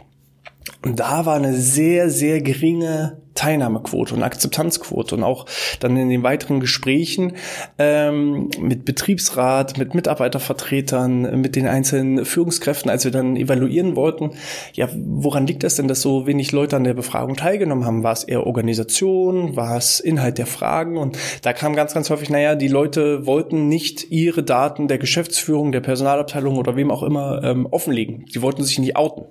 Und 0.82 1.00
da 1.00 1.26
war 1.26 1.36
eine 1.36 1.54
sehr, 1.54 2.10
sehr 2.10 2.42
geringe 2.42 3.18
Teilnahmequote 3.40 4.14
und 4.16 4.24
Akzeptanzquote 4.24 5.16
und 5.16 5.24
auch 5.24 5.46
dann 5.80 5.96
in 5.96 6.10
den 6.10 6.24
weiteren 6.24 6.60
Gesprächen 6.60 7.34
ähm, 7.78 8.50
mit 8.60 8.84
Betriebsrat, 8.84 9.78
mit 9.78 9.94
Mitarbeitervertretern, 9.94 11.40
mit 11.40 11.56
den 11.56 11.68
einzelnen 11.68 12.26
Führungskräften, 12.26 12.92
als 12.92 13.06
wir 13.06 13.12
dann 13.12 13.38
evaluieren 13.38 13.96
wollten, 13.96 14.32
ja, 14.74 14.90
woran 14.94 15.48
liegt 15.48 15.64
das 15.64 15.76
denn, 15.76 15.88
dass 15.88 16.02
so 16.02 16.28
wenig 16.28 16.52
Leute 16.52 16.76
an 16.76 16.84
der 16.84 16.94
Befragung 16.94 17.36
teilgenommen 17.36 17.86
haben? 17.86 18.04
War 18.04 18.14
es 18.14 18.26
eher 18.26 18.46
Organisation? 18.46 19.56
War 19.56 19.78
es 19.78 20.02
Inhalt 20.02 20.38
der 20.38 20.48
Fragen? 20.48 20.98
Und 20.98 21.18
da 21.42 21.54
kam 21.54 21.76
ganz, 21.76 21.94
ganz 21.94 22.10
häufig, 22.10 22.30
naja, 22.30 22.56
die 22.56 22.68
Leute 22.68 23.26
wollten 23.26 23.70
nicht 23.70 24.12
ihre 24.12 24.44
Daten 24.44 24.90
der 24.90 24.98
Geschäftsführung, 24.98 25.72
der 25.72 25.82
Personalabteilung 25.82 26.58
oder 26.58 26.76
wem 26.76 26.92
auch 26.92 27.04
immer 27.04 27.42
ähm, 27.44 27.68
offenlegen. 27.72 28.26
Die 28.34 28.42
wollten 28.42 28.64
sich 28.64 28.80
nicht 28.80 28.98
outen. 28.98 29.26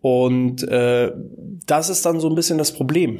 Und 0.00 0.66
äh, 0.68 1.12
das 1.66 1.90
ist 1.90 2.06
dann 2.06 2.20
so 2.20 2.28
ein 2.28 2.34
bisschen 2.34 2.58
das 2.58 2.72
Problem. 2.72 3.18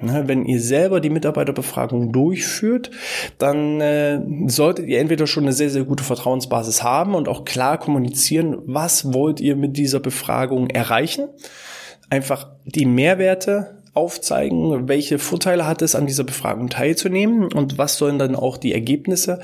Ne, 0.00 0.24
wenn 0.26 0.44
ihr 0.44 0.60
selber 0.60 1.00
die 1.00 1.10
Mitarbeiterbefragung 1.10 2.12
durchführt, 2.12 2.92
dann 3.38 3.80
äh, 3.80 4.20
solltet 4.46 4.86
ihr 4.86 5.00
entweder 5.00 5.26
schon 5.26 5.42
eine 5.42 5.52
sehr, 5.52 5.70
sehr 5.70 5.82
gute 5.82 6.04
Vertrauensbasis 6.04 6.84
haben 6.84 7.16
und 7.16 7.26
auch 7.26 7.44
klar 7.44 7.78
kommunizieren, 7.78 8.58
was 8.64 9.12
wollt 9.12 9.40
ihr 9.40 9.56
mit 9.56 9.76
dieser 9.76 9.98
Befragung 9.98 10.70
erreichen. 10.70 11.28
Einfach 12.10 12.48
die 12.64 12.86
Mehrwerte 12.86 13.77
aufzeigen, 13.98 14.88
welche 14.88 15.18
Vorteile 15.18 15.66
hat 15.66 15.82
es, 15.82 15.94
an 15.94 16.06
dieser 16.06 16.24
Befragung 16.24 16.70
teilzunehmen 16.70 17.52
und 17.52 17.78
was 17.78 17.96
sollen 17.98 18.18
dann 18.18 18.36
auch 18.36 18.56
die 18.56 18.72
Ergebnisse 18.72 19.40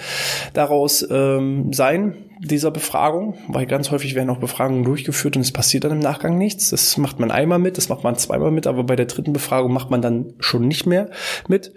daraus 0.53 1.05
ähm, 1.11 1.73
sein, 1.73 2.15
dieser 2.39 2.71
Befragung, 2.71 3.37
weil 3.49 3.67
ganz 3.67 3.91
häufig 3.91 4.15
werden 4.15 4.31
auch 4.31 4.39
Befragungen 4.39 4.85
durchgeführt 4.85 5.37
und 5.37 5.43
es 5.43 5.53
passiert 5.53 5.85
dann 5.85 5.93
im 5.93 5.99
Nachgang 5.99 6.39
nichts. 6.39 6.71
Das 6.71 6.97
macht 6.97 7.19
man 7.19 7.31
einmal 7.31 7.59
mit, 7.59 7.79
das 7.79 7.89
macht 7.89 8.05
man 8.05 8.17
zweimal 8.17 8.51
mit, 8.51 8.67
aber 8.67 8.85
bei 8.85 8.97
der 8.97 9.07
dritten 9.07 9.33
Befragung 9.33 9.73
macht 9.73 9.91
man 9.91 10.03
dann 10.03 10.35
schon 10.39 10.69
nicht 10.69 10.87
mehr 10.87 11.11
mit. 11.49 11.73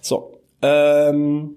So. 0.00 0.38
Ähm, 0.60 1.56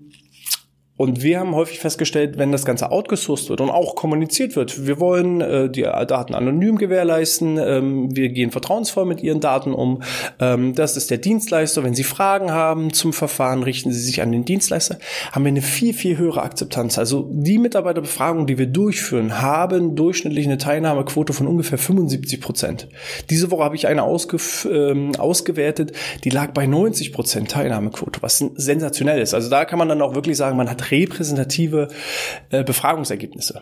und 0.98 1.22
wir 1.22 1.42
haben 1.42 1.54
häufig 1.56 1.80
festgestellt, 1.80 2.38
wenn 2.38 2.54
das 2.54 2.64
Ganze 2.64 2.90
outgesourced 2.90 3.50
wird 3.50 3.60
und 3.60 3.70
auch 3.70 3.96
kommuniziert 3.96 4.56
wird, 4.56 4.88
wir 4.88 4.98
wollen 4.98 5.42
äh, 5.42 5.70
die 5.70 5.82
Daten 5.82 6.34
anonym 6.34 6.78
gewährleisten, 6.78 7.58
ähm, 7.58 8.16
wir 8.16 8.30
gehen 8.30 8.52
vertrauensvoll 8.52 9.06
mit 9.06 9.22
ihren 9.22 9.42
Daten 9.42 9.74
um, 9.74 10.04
ähm, 10.40 10.74
das 10.74 10.96
ist 10.96 11.12
der 11.12 11.18
Dienstleister, 11.18 11.84
wenn 11.84 11.96
Sie 11.96 12.04
Fragen 12.04 12.52
haben 12.52 12.94
zum 12.94 13.12
Verfahren, 13.12 13.64
richten 13.64 13.92
Sie 13.92 14.00
sich 14.00 14.22
an 14.22 14.32
den 14.32 14.46
Dienstleister, 14.46 14.98
haben 15.34 15.44
wir 15.44 15.50
eine 15.50 15.62
viel, 15.62 15.94
viel 15.94 16.18
höhere 16.18 16.44
Akzeptanz. 16.44 16.98
Also 16.98 17.30
die 17.30 17.58
Mitarbeiterbefragungen, 17.58 18.48
die 18.48 18.58
wir 18.58 18.68
durchführen, 18.68 19.42
haben 19.42 19.98
durchschnittlich 19.98 20.46
eine 20.46 20.58
Teilnahmequote 20.58 21.34
von 21.34 21.48
ungefähr 21.48 21.78
75 21.78 22.40
Prozent. 22.40 22.88
Diese 23.30 23.52
Woche 23.52 23.66
habe 23.66 23.76
ich 23.76 23.88
eine 23.88 24.04
ausge 24.04 24.38
ähm, 24.72 25.12
ausgewertet, 25.18 25.92
die 26.24 26.30
lag 26.30 26.54
bei 26.54 26.66
90 26.66 27.12
Prozent 27.12 27.52
Teilnahmequote, 27.52 28.22
was 28.22 28.38
sensationell 28.56 29.22
ist. 29.22 29.34
Also 29.34 29.50
da 29.50 29.66
kann 29.66 29.78
man 29.78 29.90
dann 29.90 30.02
auch 30.02 30.16
wirklich 30.16 30.38
sagen, 30.38 30.56
man 30.56 30.70
hat 30.70 30.85
repräsentative 30.92 31.88
äh, 32.50 32.64
Befragungsergebnisse. 32.64 33.62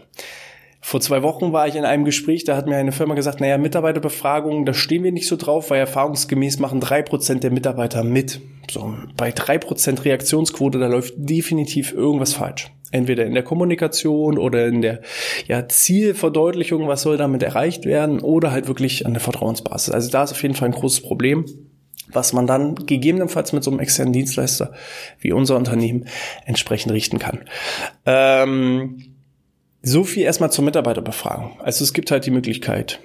Vor 0.85 0.99
zwei 0.99 1.23
Wochen 1.23 1.53
war 1.53 1.65
ich 1.65 1.77
in 1.77 1.85
einem 1.85 2.03
Gespräch, 2.03 2.43
da 2.43 2.57
hat 2.57 2.67
mir 2.67 2.75
eine 2.75 2.91
Firma 2.91 3.15
gesagt, 3.15 3.39
naja, 3.39 3.57
Mitarbeiterbefragungen, 3.57 4.65
da 4.65 4.73
stehen 4.73 5.05
wir 5.05 5.13
nicht 5.13 5.29
so 5.29 5.37
drauf, 5.37 5.69
weil 5.69 5.79
erfahrungsgemäß 5.79 6.59
machen 6.59 6.81
drei 6.81 7.01
Prozent 7.01 7.41
der 7.41 7.51
Mitarbeiter 7.51 8.03
mit. 8.03 8.41
So, 8.69 8.93
bei 9.15 9.31
drei 9.31 9.57
Prozent 9.57 10.03
Reaktionsquote, 10.03 10.79
da 10.79 10.87
läuft 10.87 11.13
definitiv 11.15 11.93
irgendwas 11.93 12.33
falsch. 12.33 12.69
Entweder 12.91 13.25
in 13.25 13.33
der 13.33 13.43
Kommunikation 13.43 14.37
oder 14.37 14.67
in 14.67 14.81
der 14.81 14.99
ja, 15.47 15.65
Zielverdeutlichung, 15.69 16.85
was 16.89 17.01
soll 17.01 17.15
damit 17.15 17.43
erreicht 17.43 17.85
werden, 17.85 18.19
oder 18.19 18.51
halt 18.51 18.67
wirklich 18.67 19.05
an 19.05 19.13
der 19.13 19.21
Vertrauensbasis. 19.21 19.93
Also 19.93 20.11
da 20.11 20.23
ist 20.23 20.33
auf 20.33 20.43
jeden 20.43 20.53
Fall 20.53 20.67
ein 20.67 20.75
großes 20.75 20.99
Problem 20.99 21.45
was 22.13 22.33
man 22.33 22.47
dann 22.47 22.75
gegebenenfalls 22.75 23.53
mit 23.53 23.63
so 23.63 23.71
einem 23.71 23.79
externen 23.79 24.13
Dienstleister 24.13 24.73
wie 25.19 25.31
unser 25.31 25.55
Unternehmen 25.55 26.07
entsprechend 26.45 26.91
richten 26.93 27.19
kann. 27.19 27.39
Ähm, 28.05 29.15
so 29.81 30.03
viel 30.03 30.23
erstmal 30.23 30.51
zur 30.51 30.63
Mitarbeiterbefragung. 30.63 31.59
Also 31.61 31.83
es 31.83 31.93
gibt 31.93 32.09
halt 32.11 32.25
die 32.25 32.31
Möglichkeit, 32.31 32.99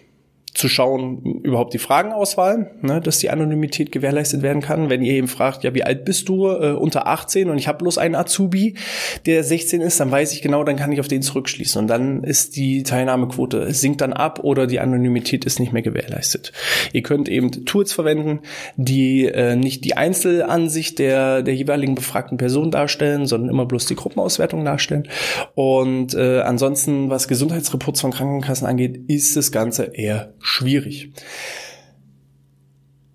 zu 0.59 0.69
schauen, 0.69 1.23
überhaupt 1.45 1.73
die 1.73 1.79
Fragenauswahl, 1.79 2.73
ne, 2.83 3.01
dass 3.01 3.19
die 3.19 3.31
Anonymität 3.31 3.93
gewährleistet 3.93 4.43
werden 4.43 4.61
kann. 4.61 4.91
Wenn 4.91 5.03
ihr 5.03 5.13
eben 5.13 5.29
fragt, 5.29 5.63
ja, 5.63 5.73
wie 5.73 5.85
alt 5.85 6.05
bist 6.05 6.29
du, 6.29 6.49
äh, 6.49 6.73
unter 6.73 7.07
18 7.07 7.49
und 7.49 7.59
ich 7.59 7.69
habe 7.69 7.79
bloß 7.79 7.97
einen 7.97 8.17
Azubi, 8.17 8.75
der 9.25 9.45
16 9.45 9.81
ist, 9.81 10.01
dann 10.01 10.11
weiß 10.11 10.33
ich 10.33 10.43
genau, 10.43 10.65
dann 10.65 10.75
kann 10.75 10.91
ich 10.91 10.99
auf 10.99 11.07
den 11.07 11.23
zurückschließen. 11.23 11.81
Und 11.81 11.87
dann 11.87 12.25
ist 12.25 12.57
die 12.57 12.83
Teilnahmequote, 12.83 13.73
sinkt 13.73 14.01
dann 14.01 14.13
ab 14.13 14.41
oder 14.43 14.67
die 14.67 14.81
Anonymität 14.81 15.45
ist 15.45 15.61
nicht 15.61 15.73
mehr 15.73 15.83
gewährleistet. 15.83 16.53
Ihr 16.93 17.03
könnt 17.03 17.29
eben 17.29 17.53
Tools 17.65 17.93
verwenden, 17.93 18.41
die 18.77 19.27
äh, 19.27 19.55
nicht 19.55 19.85
die 19.85 19.97
Einzelansicht 19.97 20.99
der, 20.99 21.43
der 21.43 21.55
jeweiligen 21.55 21.95
befragten 21.95 22.37
Person 22.37 22.73
darstellen, 22.73 23.27
sondern 23.27 23.49
immer 23.49 23.65
bloß 23.65 23.87
die 23.87 23.95
Gruppenauswertung 23.95 24.65
darstellen. 24.65 25.07
Und 25.55 26.15
äh, 26.15 26.41
ansonsten, 26.41 27.11
was 27.11 27.29
Gesundheitsreports 27.29 28.01
von 28.01 28.11
Krankenkassen 28.11 28.67
angeht, 28.67 29.05
ist 29.07 29.37
das 29.37 29.53
Ganze 29.53 29.85
eher 29.95 30.35
schwierig. 30.49 31.11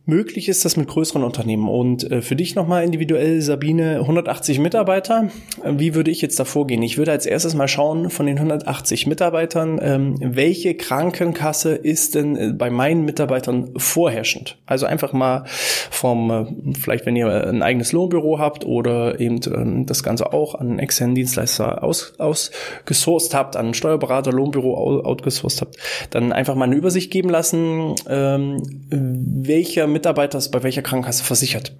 Möglich 0.05 0.50
ist 0.50 0.65
das 0.65 0.75
mit 0.75 0.89
größeren 0.89 1.24
Unternehmen. 1.24 1.69
Und 1.69 2.12
äh, 2.12 2.22
für 2.22 2.36
dich 2.36 2.55
nochmal 2.55 2.83
individuell, 2.83 3.41
Sabine, 3.41 4.00
180 4.01 4.60
Mitarbeiter. 4.60 5.29
Äh, 5.63 5.75
wie 5.77 5.95
würde 5.95 6.12
ich 6.12 6.22
jetzt 6.22 6.38
da 6.38 6.43
vorgehen? 6.43 6.83
Ich 6.83 6.98
würde 6.98 7.12
als 7.12 7.25
erstes 7.25 7.55
mal 7.55 7.69
schauen 7.69 8.10
von 8.10 8.25
den 8.25 8.36
180 8.36 9.07
Mitarbeitern, 9.07 9.79
ähm, 9.81 10.17
welche 10.19 10.75
Krankenkasse 10.75 11.75
ist 11.75 12.15
denn 12.15 12.36
äh, 12.36 12.51
bei 12.51 12.69
meinen 12.69 13.05
Mitarbeitern 13.05 13.72
vorherrschend? 13.77 14.57
Also 14.65 14.88
einfach 14.88 15.13
mal 15.13 15.45
vom, 15.89 16.74
vielleicht 16.77 17.05
wenn 17.05 17.15
ihr 17.15 17.48
ein 17.48 17.62
eigenes 17.62 17.93
Lohnbüro 17.93 18.39
habt 18.39 18.65
oder 18.65 19.22
eben 19.22 19.39
ähm, 19.55 19.86
das 19.86 20.03
Ganze 20.03 20.33
auch 20.33 20.55
an 20.55 20.79
externen 20.79 21.15
Dienstleister 21.15 21.81
aus, 21.81 22.15
ausgesourced 22.19 23.33
habt, 23.33 23.55
an 23.55 23.74
Steuerberater, 23.74 24.33
Lohnbüro 24.33 25.01
outgesourced 25.05 25.62
habt, 25.62 25.77
dann 26.10 26.33
einfach 26.33 26.55
mal 26.55 26.65
eine 26.65 26.75
Übersicht 26.75 27.10
geben 27.10 27.29
lassen, 27.29 27.95
ähm, 28.10 28.62
welcher 28.89 29.92
Mitarbeiter 29.93 30.39
bei 30.51 30.63
welcher 30.63 30.81
Krankenkasse 30.81 31.23
versichert. 31.23 31.75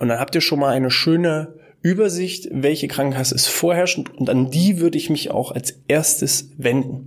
Und 0.00 0.08
dann 0.08 0.18
habt 0.18 0.34
ihr 0.34 0.40
schon 0.40 0.58
mal 0.58 0.72
eine 0.72 0.90
schöne 0.90 1.54
Übersicht, 1.82 2.48
welche 2.50 2.88
Krankenkasse 2.88 3.34
ist 3.34 3.46
vorherrschend 3.46 4.14
und 4.16 4.28
an 4.28 4.50
die 4.50 4.80
würde 4.80 4.98
ich 4.98 5.08
mich 5.08 5.30
auch 5.30 5.52
als 5.52 5.78
erstes 5.86 6.50
wenden 6.58 7.06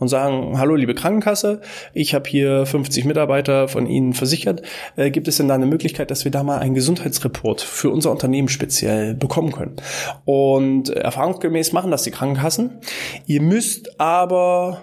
und 0.00 0.08
sagen, 0.08 0.58
hallo 0.58 0.74
liebe 0.74 0.94
Krankenkasse, 0.94 1.60
ich 1.92 2.14
habe 2.14 2.28
hier 2.28 2.66
50 2.66 3.04
Mitarbeiter 3.04 3.68
von 3.68 3.86
Ihnen 3.86 4.14
versichert. 4.14 4.62
Äh, 4.96 5.10
gibt 5.10 5.28
es 5.28 5.36
denn 5.36 5.46
da 5.46 5.54
eine 5.54 5.66
Möglichkeit, 5.66 6.10
dass 6.10 6.24
wir 6.24 6.32
da 6.32 6.42
mal 6.42 6.58
einen 6.58 6.74
Gesundheitsreport 6.74 7.60
für 7.60 7.90
unser 7.90 8.10
Unternehmen 8.10 8.48
speziell 8.48 9.14
bekommen 9.14 9.52
können? 9.52 9.76
Und 10.24 10.88
erfahrungsgemäß 10.88 11.72
machen 11.72 11.90
das 11.90 12.02
die 12.02 12.10
Krankenkassen. 12.10 12.80
Ihr 13.26 13.42
müsst 13.42 14.00
aber 14.00 14.82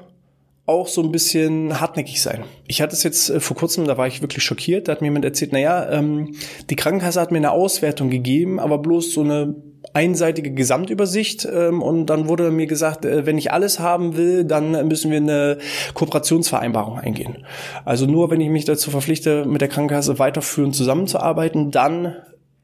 auch 0.68 0.88
so 0.88 1.02
ein 1.02 1.12
bisschen 1.12 1.80
hartnäckig 1.80 2.22
sein. 2.22 2.44
Ich 2.68 2.82
hatte 2.82 2.94
es 2.94 3.02
jetzt 3.02 3.30
äh, 3.30 3.40
vor 3.40 3.56
kurzem, 3.58 3.86
da 3.86 3.98
war 3.98 4.06
ich 4.06 4.22
wirklich 4.22 4.44
schockiert, 4.44 4.88
da 4.88 4.92
hat 4.92 5.02
mir 5.02 5.08
jemand 5.08 5.26
erzählt, 5.26 5.54
naja, 5.54 5.90
ähm, 5.90 6.36
die 6.70 6.76
Krankenkasse 6.76 7.20
hat 7.20 7.32
mir 7.32 7.38
eine 7.38 7.52
Auswertung 7.52 8.10
gegeben, 8.10 8.60
aber 8.60 8.78
bloß 8.78 9.14
so 9.14 9.22
eine 9.22 9.56
einseitige 9.94 10.52
Gesamtübersicht 10.52 11.48
ähm, 11.52 11.82
und 11.82 12.08
dann 12.08 12.28
wurde 12.28 12.52
mir 12.52 12.68
gesagt, 12.68 13.06
äh, 13.06 13.26
wenn 13.26 13.38
ich 13.38 13.54
alles 13.54 13.80
haben 13.80 14.18
will, 14.18 14.44
dann 14.44 14.88
müssen 14.90 15.10
wir 15.10 15.18
eine 15.18 15.58
Kooperationsvereinbarung 15.94 17.00
eingehen. 17.00 17.46
Also 17.86 18.06
nur 18.06 18.30
wenn 18.30 18.42
ich 18.42 18.50
mich 18.50 18.66
dazu 18.66 18.92
verpflichte, 18.92 19.46
mit 19.46 19.62
der 19.62 19.70
Krankenkasse 19.70 20.20
weiterführend 20.20 20.76
zusammenzuarbeiten, 20.76 21.72
dann 21.72 22.16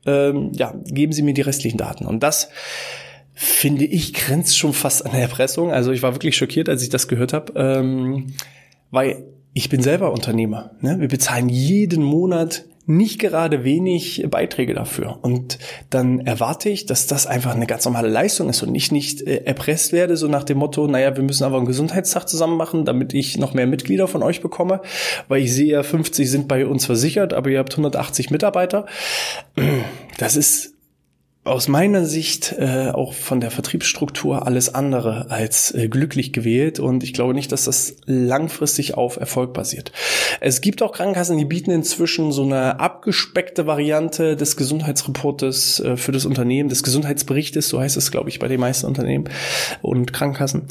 ähm, 0.05 0.51
ja, 0.53 0.73
geben 0.85 1.13
sie 1.13 1.21
mir 1.21 1.33
die 1.33 1.41
restlichen 1.41 1.77
Daten. 1.77 2.05
Und 2.05 2.21
das 2.21 2.49
finde 3.33 3.85
ich, 3.85 4.13
grenzt 4.13 4.57
schon 4.57 4.73
fast 4.73 5.05
an 5.05 5.13
Erpressung. 5.13 5.71
Also 5.71 5.91
ich 5.91 6.03
war 6.03 6.13
wirklich 6.15 6.35
schockiert, 6.35 6.69
als 6.69 6.83
ich 6.83 6.89
das 6.89 7.07
gehört 7.07 7.33
habe, 7.33 7.53
ähm, 7.55 8.33
weil 8.91 9.23
ich 9.53 9.69
bin 9.69 9.81
selber 9.81 10.11
Unternehmer. 10.11 10.71
Ne? 10.81 10.99
Wir 10.99 11.07
bezahlen 11.07 11.49
jeden 11.49 12.03
Monat 12.03 12.65
nicht 12.85 13.19
gerade 13.19 13.63
wenig 13.63 14.25
Beiträge 14.29 14.73
dafür. 14.73 15.19
Und 15.21 15.57
dann 15.89 16.19
erwarte 16.19 16.69
ich, 16.69 16.85
dass 16.85 17.07
das 17.07 17.27
einfach 17.27 17.55
eine 17.55 17.65
ganz 17.65 17.85
normale 17.85 18.09
Leistung 18.09 18.49
ist 18.49 18.61
und 18.61 18.75
ich 18.75 18.91
nicht 18.91 19.21
äh, 19.21 19.43
erpresst 19.45 19.93
werde, 19.93 20.17
so 20.17 20.27
nach 20.27 20.43
dem 20.43 20.57
Motto, 20.57 20.85
naja, 20.87 21.15
wir 21.15 21.23
müssen 21.23 21.45
aber 21.45 21.57
einen 21.57 21.65
Gesundheitstag 21.65 22.27
zusammen 22.27 22.57
machen, 22.57 22.83
damit 22.83 23.13
ich 23.13 23.37
noch 23.37 23.53
mehr 23.53 23.67
Mitglieder 23.67 24.07
von 24.07 24.21
euch 24.21 24.41
bekomme, 24.41 24.81
weil 25.29 25.41
ich 25.41 25.53
sehe 25.53 25.71
ja, 25.71 25.83
50 25.83 26.29
sind 26.29 26.47
bei 26.49 26.65
uns 26.65 26.85
versichert, 26.85 27.33
aber 27.33 27.49
ihr 27.49 27.59
habt 27.59 27.71
180 27.71 28.31
Mitarbeiter. 28.31 28.85
Das 30.17 30.35
ist 30.35 30.72
aus 31.45 31.67
meiner 31.67 32.05
Sicht 32.05 32.55
äh, 32.57 32.91
auch 32.93 33.13
von 33.13 33.41
der 33.41 33.51
Vertriebsstruktur 33.51 34.47
alles 34.47 34.73
andere 34.73 35.29
als 35.29 35.73
äh, 35.75 35.89
glücklich 35.89 36.31
gewählt 36.31 36.79
und 36.79 37.03
ich 37.03 37.11
glaube 37.11 37.33
nicht, 37.33 37.51
dass 37.51 37.65
das 37.65 37.97
langfristig 38.05 38.95
auf 38.95 39.17
Erfolg 39.17 39.51
basiert. 39.51 39.91
Es 40.39 40.61
gibt 40.61 40.81
auch 40.81 40.93
Krankenkassen, 40.93 41.37
die 41.37 41.43
bieten 41.43 41.71
inzwischen 41.71 42.31
so 42.31 42.43
eine 42.43 42.79
abgespeckte 42.79 43.67
Variante 43.67 44.37
des 44.37 44.55
Gesundheitsreportes 44.55 45.81
äh, 45.81 45.97
für 45.97 46.13
das 46.13 46.25
Unternehmen, 46.25 46.69
des 46.69 46.81
Gesundheitsberichtes, 46.81 47.67
so 47.67 47.81
heißt 47.81 47.97
es, 47.97 48.09
glaube 48.09 48.29
ich, 48.29 48.39
bei 48.39 48.47
den 48.47 48.61
meisten 48.61 48.87
Unternehmen 48.87 49.25
und 49.81 50.13
Krankenkassen, 50.13 50.63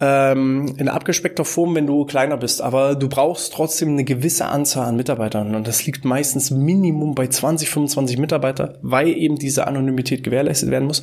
ähm, 0.00 0.74
in 0.78 0.88
abgespeckter 0.88 1.44
Form, 1.44 1.74
wenn 1.74 1.86
du 1.86 2.06
kleiner 2.06 2.38
bist. 2.38 2.62
Aber 2.62 2.94
du 2.94 3.10
brauchst 3.10 3.52
trotzdem 3.52 3.90
eine 3.90 4.04
gewisse 4.04 4.46
Anzahl 4.46 4.86
an 4.86 4.96
Mitarbeitern 4.96 5.54
und 5.54 5.68
das 5.68 5.84
liegt 5.84 6.06
meistens 6.06 6.50
Minimum 6.50 7.14
bei 7.14 7.26
20, 7.26 7.68
25 7.68 8.16
Mitarbeiter, 8.16 8.78
weil 8.80 9.08
eben 9.08 9.36
diese 9.36 9.66
Anonymität 9.66 10.13
Qualität 10.14 10.24
gewährleistet 10.24 10.70
werden 10.70 10.86
muss. 10.86 11.02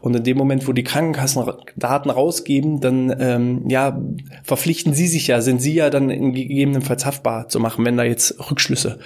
Und 0.00 0.14
in 0.16 0.24
dem 0.24 0.36
Moment, 0.36 0.66
wo 0.68 0.72
die 0.72 0.84
Krankenkassen 0.84 1.44
Daten 1.76 2.10
rausgeben, 2.10 2.80
dann 2.80 3.14
ähm, 3.18 3.68
ja 3.68 4.00
verpflichten 4.44 4.94
sie 4.94 5.06
sich 5.06 5.26
ja, 5.26 5.40
sind 5.40 5.60
sie 5.60 5.74
ja 5.74 5.90
dann 5.90 6.08
gegebenenfalls 6.08 7.04
haftbar 7.04 7.48
zu 7.48 7.60
machen, 7.60 7.84
wenn 7.84 7.96
da 7.96 8.04
jetzt 8.04 8.50
Rückschlüsse 8.50 8.98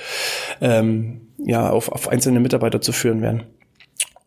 ähm, 0.60 1.20
ja 1.38 1.70
auf, 1.70 1.90
auf 1.90 2.08
einzelne 2.08 2.40
Mitarbeiter 2.40 2.80
zu 2.80 2.92
führen 2.92 3.22
werden. 3.22 3.42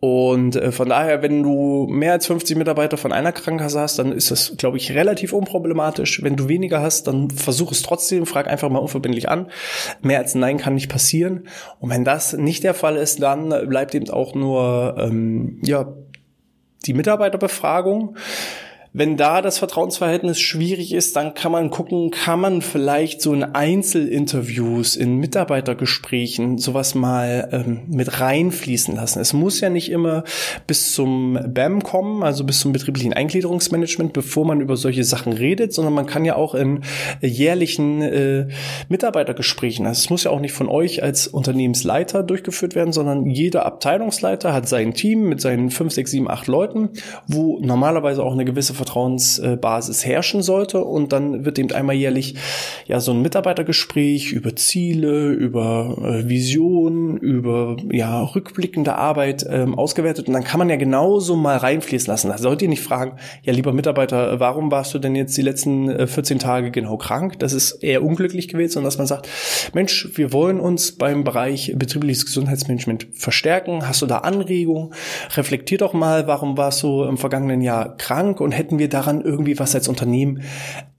Und 0.02 0.56
äh, 0.56 0.72
von 0.72 0.88
daher, 0.88 1.22
wenn 1.22 1.44
du 1.44 1.86
mehr 1.90 2.14
als 2.14 2.28
50 2.28 2.58
Mitarbeiter 2.58 2.96
von 2.96 3.12
einer 3.12 3.34
Krankenkasse 3.34 3.82
hast, 3.82 4.00
dann 4.00 4.14
ist 4.14 4.32
das, 4.32 4.56
glaube 4.58 4.78
ich, 4.78 4.94
relativ 4.94 5.34
unproblematisch. 5.34 6.24
Wenn 6.24 6.38
du 6.38 6.48
weniger 6.48 6.82
hast, 6.82 7.08
dann 7.08 7.30
versuch 7.30 7.74
es 7.74 7.82
trotzdem, 7.82 8.26
frag 8.26 8.48
einfach 8.48 8.70
mal 8.70 8.80
unverbindlich 8.80 9.28
an. 9.28 9.48
Mehr 10.02 10.20
als 10.20 10.36
Nein 10.36 10.58
kann 10.58 10.76
nicht 10.76 10.90
passieren. 10.90 11.48
Und 11.80 11.90
wenn 11.90 12.06
das 12.06 12.32
nicht 12.32 12.64
der 12.64 12.74
Fall 12.74 12.96
ist, 12.96 13.22
dann 13.22 13.50
bleibt 13.68 13.94
eben 13.94 14.10
auch 14.10 14.36
nur 14.36 14.96
ähm, 14.98 15.60
ja 15.64 15.94
die 16.86 16.94
Mitarbeiterbefragung. 16.94 18.16
Wenn 18.92 19.18
da 19.18 19.44
das 19.44 19.60
Vertrauensverhältnis 19.60 20.40
schwierig 20.40 20.94
ist, 20.94 21.16
dann 21.16 21.36
kann 21.36 21.52
man 21.52 21.70
gucken, 21.70 22.10
kann 22.10 22.40
man 22.40 22.64
vielleicht 22.64 23.22
so 23.22 23.36
in 23.36 23.44
Einzelinterviews, 23.44 24.96
in 24.96 25.18
Mitarbeitergesprächen 25.18 26.58
sowas 26.58 26.96
mal 26.96 27.50
ähm, 27.52 27.82
mit 27.88 28.20
reinfließen 28.20 28.96
lassen. 28.96 29.20
Es 29.20 29.34
muss 29.34 29.62
ja 29.62 29.70
nicht 29.70 29.92
immer 29.92 30.24
bis 30.66 30.96
zum 30.96 31.38
BAM 31.54 31.84
kommen, 31.84 32.24
also 32.24 32.44
bis 32.44 32.62
zum 32.62 32.72
betrieblichen 32.72 33.14
Eingliederungsmanagement, 33.14 34.12
bevor 34.12 34.46
man 34.46 34.60
über 34.60 34.76
solche 34.76 35.04
Sachen 35.04 35.34
redet, 35.34 35.72
sondern 35.72 35.94
man 35.94 36.08
kann 36.08 36.26
ja 36.26 36.36
auch 36.36 36.56
in 36.56 36.82
jährlichen 37.22 38.02
äh, 38.02 38.48
Mitarbeitergesprächen, 38.88 39.86
also 39.86 40.00
es 40.00 40.10
muss 40.10 40.24
ja 40.24 40.32
auch 40.32 40.40
nicht 40.40 40.54
von 40.54 40.68
euch 40.68 41.04
als 41.04 41.28
Unternehmensleiter 41.28 42.24
durchgeführt 42.24 42.74
werden, 42.74 42.92
sondern 42.92 43.28
jeder 43.28 43.68
Abteilungsleiter 43.68 44.52
hat 44.52 44.68
sein 44.68 44.96
Team 44.96 45.30
mit 45.30 45.42
seinen 45.42 45.70
fünf, 45.70 45.94
sechs, 45.94 46.10
sieben, 46.10 46.28
acht 46.28 46.48
Leuten, 46.48 46.90
wo 47.28 47.60
normalerweise 47.62 48.24
auch 48.24 48.34
eine 48.34 48.46
gewisse 48.46 48.79
Vertrauensbasis 48.80 50.06
herrschen 50.06 50.42
sollte. 50.42 50.84
Und 50.84 51.12
dann 51.12 51.46
wird 51.46 51.60
eben 51.60 51.72
einmal 51.72 51.96
jährlich 51.96 52.36
ja 52.88 53.00
so 53.00 53.12
ein 53.12 53.22
Mitarbeitergespräch 53.22 54.32
über 54.32 54.56
Ziele, 54.56 55.30
über 55.30 55.98
äh, 56.02 56.30
Visionen, 56.30 57.18
über 57.18 57.78
ja 57.92 58.24
rückblickende 58.24 58.96
Arbeit 58.96 59.46
ähm, 59.50 59.78
ausgewertet. 59.78 60.28
Und 60.28 60.34
dann 60.34 60.44
kann 60.44 60.60
man 60.60 60.70
ja 60.70 60.76
genauso 60.76 61.36
mal 61.36 61.58
reinfließen 61.58 62.12
lassen. 62.12 62.30
Da 62.30 62.38
sollt 62.38 62.62
ihr 62.62 62.70
nicht 62.70 62.84
fragen, 62.84 63.18
ja 63.44 63.54
lieber 63.54 63.74
Mitarbeiter, 63.74 64.40
warum 64.40 64.72
warst 64.72 64.94
du 64.94 65.00
denn 65.00 65.16
jetzt 65.16 65.38
die 65.38 65.42
letzten 65.42 65.90
äh, 65.90 66.08
14 66.08 66.40
Tage 66.40 66.72
genau 66.72 66.98
krank? 66.98 67.40
Das 67.40 67.54
ist 67.54 67.84
eher 67.84 68.04
unglücklich 68.04 68.48
gewesen, 68.48 68.74
sondern 68.74 68.88
dass 68.88 68.98
man 68.98 69.08
sagt, 69.08 69.28
Mensch, 69.74 70.10
wir 70.16 70.32
wollen 70.34 70.60
uns 70.60 70.94
beim 70.94 71.24
Bereich 71.24 71.74
betriebliches 71.76 72.26
Gesundheitsmanagement 72.26 73.08
verstärken. 73.14 73.88
Hast 73.88 74.02
du 74.02 74.06
da 74.06 74.20
Anregungen? 74.20 74.94
Reflektier 75.36 75.78
doch 75.78 75.94
mal, 75.94 76.28
warum 76.28 76.58
warst 76.58 76.84
du 76.84 77.04
im 77.04 77.18
vergangenen 77.18 77.62
Jahr 77.62 77.98
krank 77.98 78.40
und 78.40 78.52
hätten 78.52 78.69
wir 78.78 78.90
daran 78.90 79.22
irgendwie 79.22 79.58
was 79.58 79.74
als 79.74 79.88
Unternehmen 79.88 80.44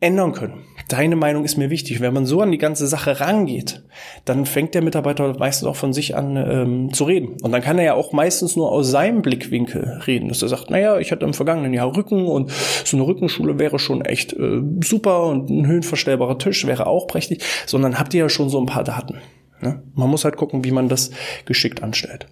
ändern 0.00 0.32
können. 0.32 0.64
Deine 0.88 1.14
Meinung 1.14 1.44
ist 1.44 1.56
mir 1.56 1.70
wichtig. 1.70 2.00
Wenn 2.00 2.14
man 2.14 2.26
so 2.26 2.40
an 2.40 2.50
die 2.50 2.58
ganze 2.58 2.86
Sache 2.86 3.20
rangeht, 3.20 3.84
dann 4.24 4.46
fängt 4.46 4.74
der 4.74 4.82
Mitarbeiter 4.82 5.38
meistens 5.38 5.68
auch 5.68 5.76
von 5.76 5.92
sich 5.92 6.16
an 6.16 6.36
ähm, 6.36 6.92
zu 6.92 7.04
reden. 7.04 7.36
Und 7.42 7.52
dann 7.52 7.62
kann 7.62 7.78
er 7.78 7.84
ja 7.84 7.94
auch 7.94 8.12
meistens 8.12 8.56
nur 8.56 8.72
aus 8.72 8.90
seinem 8.90 9.22
Blickwinkel 9.22 10.00
reden, 10.06 10.28
dass 10.28 10.42
er 10.42 10.48
sagt, 10.48 10.70
naja, 10.70 10.98
ich 10.98 11.12
hatte 11.12 11.26
im 11.26 11.34
vergangenen 11.34 11.74
Jahr 11.74 11.94
Rücken 11.96 12.26
und 12.26 12.50
so 12.50 12.96
eine 12.96 13.06
Rückenschule 13.06 13.58
wäre 13.58 13.78
schon 13.78 14.02
echt 14.04 14.32
äh, 14.32 14.62
super 14.82 15.24
und 15.24 15.50
ein 15.50 15.66
höhenverstellbarer 15.66 16.38
Tisch 16.38 16.66
wäre 16.66 16.86
auch 16.86 17.06
prächtig, 17.06 17.44
sondern 17.66 17.98
habt 17.98 18.14
ihr 18.14 18.20
ja 18.20 18.28
schon 18.28 18.48
so 18.48 18.58
ein 18.58 18.66
paar 18.66 18.84
Daten. 18.84 19.18
Ne? 19.60 19.82
Man 19.94 20.08
muss 20.08 20.24
halt 20.24 20.36
gucken, 20.36 20.64
wie 20.64 20.70
man 20.70 20.88
das 20.88 21.10
geschickt 21.44 21.82
anstellt. 21.82 22.26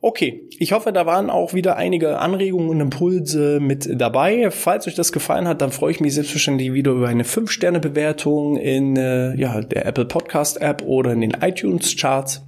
Okay, 0.00 0.42
ich 0.58 0.72
hoffe, 0.72 0.92
da 0.92 1.06
waren 1.06 1.30
auch 1.30 1.54
wieder 1.54 1.76
einige 1.76 2.18
Anregungen 2.18 2.68
und 2.68 2.80
Impulse 2.80 3.60
mit 3.60 3.88
dabei. 4.00 4.50
Falls 4.50 4.86
euch 4.86 4.94
das 4.94 5.12
gefallen 5.12 5.46
hat, 5.46 5.60
dann 5.60 5.72
freue 5.72 5.92
ich 5.92 6.00
mich 6.00 6.14
selbstverständlich 6.14 6.72
wieder 6.72 6.92
über 6.92 7.08
eine 7.08 7.24
5-Sterne-Bewertung 7.24 8.56
in 8.56 8.96
äh, 8.96 9.34
ja, 9.36 9.60
der 9.60 9.86
Apple 9.86 10.06
Podcast 10.06 10.60
App 10.60 10.82
oder 10.82 11.12
in 11.12 11.20
den 11.20 11.36
iTunes 11.40 11.96
Charts. 11.96 12.42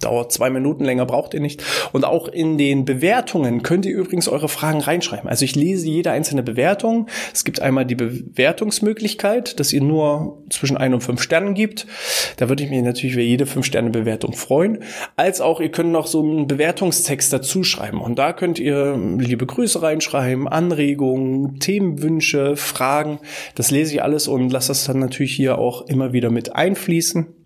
Dauert 0.00 0.32
zwei 0.32 0.50
Minuten 0.50 0.84
länger, 0.84 1.06
braucht 1.06 1.34
ihr 1.34 1.40
nicht. 1.40 1.62
Und 1.92 2.04
auch 2.04 2.28
in 2.28 2.58
den 2.58 2.84
Bewertungen 2.84 3.62
könnt 3.62 3.86
ihr 3.86 3.94
übrigens 3.94 4.28
eure 4.28 4.48
Fragen 4.48 4.80
reinschreiben. 4.80 5.28
Also 5.28 5.44
ich 5.44 5.54
lese 5.54 5.88
jede 5.88 6.10
einzelne 6.10 6.42
Bewertung. 6.42 7.06
Es 7.32 7.44
gibt 7.44 7.60
einmal 7.60 7.84
die 7.84 7.94
Bewertungsmöglichkeit, 7.94 9.60
dass 9.60 9.72
ihr 9.72 9.82
nur 9.82 10.42
zwischen 10.50 10.76
ein 10.76 10.94
und 10.94 11.02
fünf 11.02 11.22
Sternen 11.22 11.54
gibt. 11.54 11.86
Da 12.38 12.48
würde 12.48 12.64
ich 12.64 12.70
mich 12.70 12.82
natürlich 12.82 13.14
über 13.14 13.22
jede 13.22 13.46
fünf 13.46 13.66
Sterne 13.66 13.90
Bewertung 13.90 14.32
freuen. 14.32 14.78
Als 15.16 15.40
auch 15.40 15.60
ihr 15.60 15.70
könnt 15.70 15.92
noch 15.92 16.06
so 16.06 16.22
einen 16.22 16.46
Bewertungstext 16.46 17.32
dazu 17.32 17.62
schreiben. 17.62 18.00
Und 18.00 18.18
da 18.18 18.32
könnt 18.32 18.58
ihr 18.58 18.98
liebe 19.18 19.46
Grüße 19.46 19.82
reinschreiben, 19.82 20.48
Anregungen, 20.48 21.60
Themenwünsche, 21.60 22.56
Fragen. 22.56 23.20
Das 23.54 23.70
lese 23.70 23.94
ich 23.94 24.02
alles 24.02 24.28
und 24.28 24.50
lasse 24.50 24.68
das 24.68 24.84
dann 24.84 24.98
natürlich 24.98 25.34
hier 25.34 25.58
auch 25.58 25.86
immer 25.86 26.12
wieder 26.12 26.30
mit 26.30 26.54
einfließen. 26.56 27.39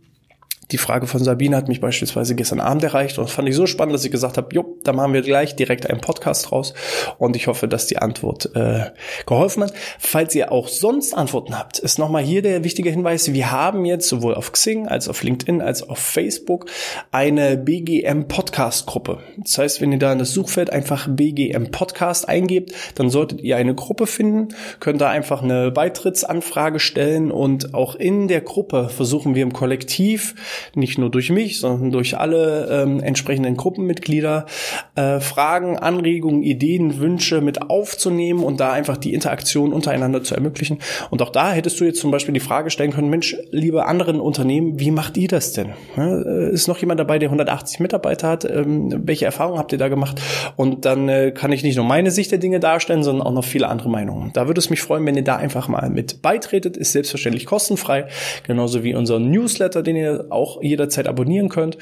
Die 0.71 0.79
Frage 0.79 1.07
von 1.07 1.23
Sabine 1.23 1.57
hat 1.57 1.69
mich 1.69 1.81
beispielsweise 1.81 2.35
gestern 2.35 2.61
Abend 2.61 2.85
erreicht 2.85 3.19
und 3.19 3.29
fand 3.29 3.49
ich 3.49 3.55
so 3.55 3.67
spannend, 3.67 3.95
dass 3.95 4.05
ich 4.05 4.11
gesagt 4.11 4.37
habe, 4.37 4.55
jo, 4.55 4.79
da 4.85 4.93
machen 4.93 5.13
wir 5.13 5.23
gleich 5.23 5.57
direkt 5.57 5.89
einen 5.89 6.01
Podcast 6.01 6.53
raus 6.53 6.75
und 7.19 7.37
ich 7.37 7.47
hoffe, 7.47 7.69
dass 7.69 7.87
die 7.87 7.99
Antwort 7.99 8.51
äh, 8.55 8.91
geholfen 9.27 9.65
hat. 9.65 9.75
Falls 9.99 10.35
ihr 10.35 10.53
auch 10.53 10.69
sonst 10.69 11.15
Antworten 11.15 11.59
habt, 11.59 11.79
ist 11.79 11.99
nochmal 11.99 12.23
hier 12.23 12.43
der 12.43 12.65
wichtige 12.65 12.91
Hinweis, 12.91 13.33
wir 13.33 13.51
haben 13.51 13.85
jetzt 13.85 14.09
sowohl 14.09 14.35
auf 14.35 14.53
Xing 14.53 14.89
als 14.89 15.09
auf 15.09 15.23
LinkedIn 15.23 15.61
als 15.61 15.89
auf 15.89 15.99
Facebook 15.99 16.67
eine 17.11 17.57
BGM 17.57 18.29
Podcast 18.29 18.87
Gruppe. 18.87 19.19
Das 19.37 19.59
heißt, 19.59 19.81
wenn 19.81 19.93
ihr 19.93 19.99
da 19.99 20.13
in 20.13 20.19
das 20.19 20.33
Suchfeld 20.33 20.71
einfach 20.71 21.09
BGM 21.09 21.71
Podcast 21.71 22.29
eingebt, 22.29 22.73
dann 22.95 23.11
solltet 23.11 23.41
ihr 23.43 23.57
eine 23.57 23.75
Gruppe 23.75 24.07
finden, 24.07 24.49
könnt 24.81 25.01
da 25.01 25.11
einfach 25.11 25.43
eine 25.43 25.71
Beitrittsanfrage 25.71 26.81
stellen 26.81 27.31
und 27.31 27.75
auch 27.75 27.95
in 27.95 28.29
der 28.29 28.41
Gruppe 28.41 28.89
versuchen 28.89 29.35
wir 29.35 29.43
im 29.43 29.53
Kollektiv 29.53 30.35
nicht 30.75 30.99
nur 30.99 31.11
durch 31.11 31.31
mich, 31.31 31.61
sondern 31.61 31.91
durch 31.91 32.19
alle 32.19 32.69
ähm, 32.71 33.01
entsprechenden 33.01 33.57
Gruppenmitglieder 33.57 34.47
äh, 34.95 35.21
Fragen, 35.21 35.79
Anregungen, 35.79 36.43
Ideen, 36.43 36.99
Wünsche 36.99 37.41
mit 37.41 37.71
aufzunehmen 37.71 38.43
und 38.43 38.61
da 38.61 38.73
einfach 38.73 38.97
die 38.97 39.15
Interaktion 39.15 39.73
untereinander 39.73 40.23
zu 40.23 40.35
ermöglichen. 40.35 40.79
Und 41.11 41.23
auch 41.23 41.31
da 41.31 41.53
hättest 41.53 41.81
du 41.81 41.85
jetzt 41.85 42.01
zum 42.01 42.11
Beispiel 42.11 42.35
die 42.35 42.41
Frage 42.41 42.71
stellen 42.71 42.93
können, 42.93 43.11
Mensch, 43.11 43.37
liebe 43.51 43.87
anderen 43.87 44.21
Unternehmen, 44.21 44.79
wie 44.79 44.91
macht 44.91 45.17
ihr 45.17 45.29
das 45.29 45.53
denn? 45.53 45.71
Äh, 45.97 46.51
ist 46.51 46.69
noch 46.69 46.79
jemand 46.79 47.01
dabei, 47.01 47.19
der 47.19 47.29
180 47.29 47.81
Mitarbeiter 47.81 48.29
hat? 48.29 48.45
Ähm, 48.45 49.03
welche 49.07 49.25
Erfahrungen 49.25 49.59
habt 49.59 49.73
ihr 49.73 49.79
da 49.79 49.89
gemacht? 49.89 50.21
Und 50.57 50.85
dann 50.85 51.09
äh, 51.09 51.33
kann 51.33 51.53
ich 51.53 51.63
nicht 51.63 51.77
nur 51.77 51.85
meine 51.85 52.11
Sicht 52.11 52.31
der 52.31 52.39
Dinge 52.39 52.61
darstellen, 52.61 53.03
sondern 53.03 53.27
auch 53.27 53.33
noch 53.33 53.45
viele 53.45 53.69
andere 53.69 53.89
Meinungen. 53.89 54.31
Da 54.33 54.47
würde 54.47 54.59
es 54.59 54.71
mich 54.71 54.81
freuen, 54.81 55.05
wenn 55.07 55.17
ihr 55.17 55.25
da 55.25 55.37
einfach 55.37 55.69
mal 55.69 55.91
mit 55.91 56.23
beitretet. 56.23 56.77
Ist 56.77 56.93
selbstverständlich 56.93 57.47
kostenfrei, 57.47 58.07
genauso 58.47 58.85
wie 58.85 58.95
unser 58.95 59.19
Newsletter, 59.19 59.83
den 59.83 59.97
ihr 59.97 60.27
auch 60.31 60.44
auch 60.45 60.63
jederzeit 60.63 61.09
abonnieren 61.09 61.49
könnt. 61.49 61.79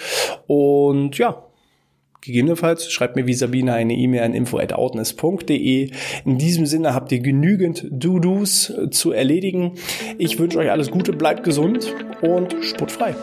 Und 0.46 1.18
ja, 1.18 1.44
Gegebenenfalls 2.22 2.88
schreibt 2.88 3.16
mir 3.16 3.26
wie 3.26 3.34
Sabine 3.34 3.74
eine 3.74 3.94
E-Mail 3.94 4.22
an 4.22 4.32
info.outness.de. 4.32 5.90
In 6.24 6.38
diesem 6.38 6.66
Sinne 6.66 6.94
habt 6.94 7.10
ihr 7.10 7.18
genügend 7.18 7.84
Do-Dos 7.90 8.72
zu 8.92 9.10
erledigen. 9.10 9.72
Ich 10.18 10.38
wünsche 10.38 10.58
euch 10.58 10.70
alles 10.70 10.92
Gute, 10.92 11.12
bleibt 11.12 11.42
gesund 11.42 11.92
und 12.22 12.54
sportfrei. 12.62 13.16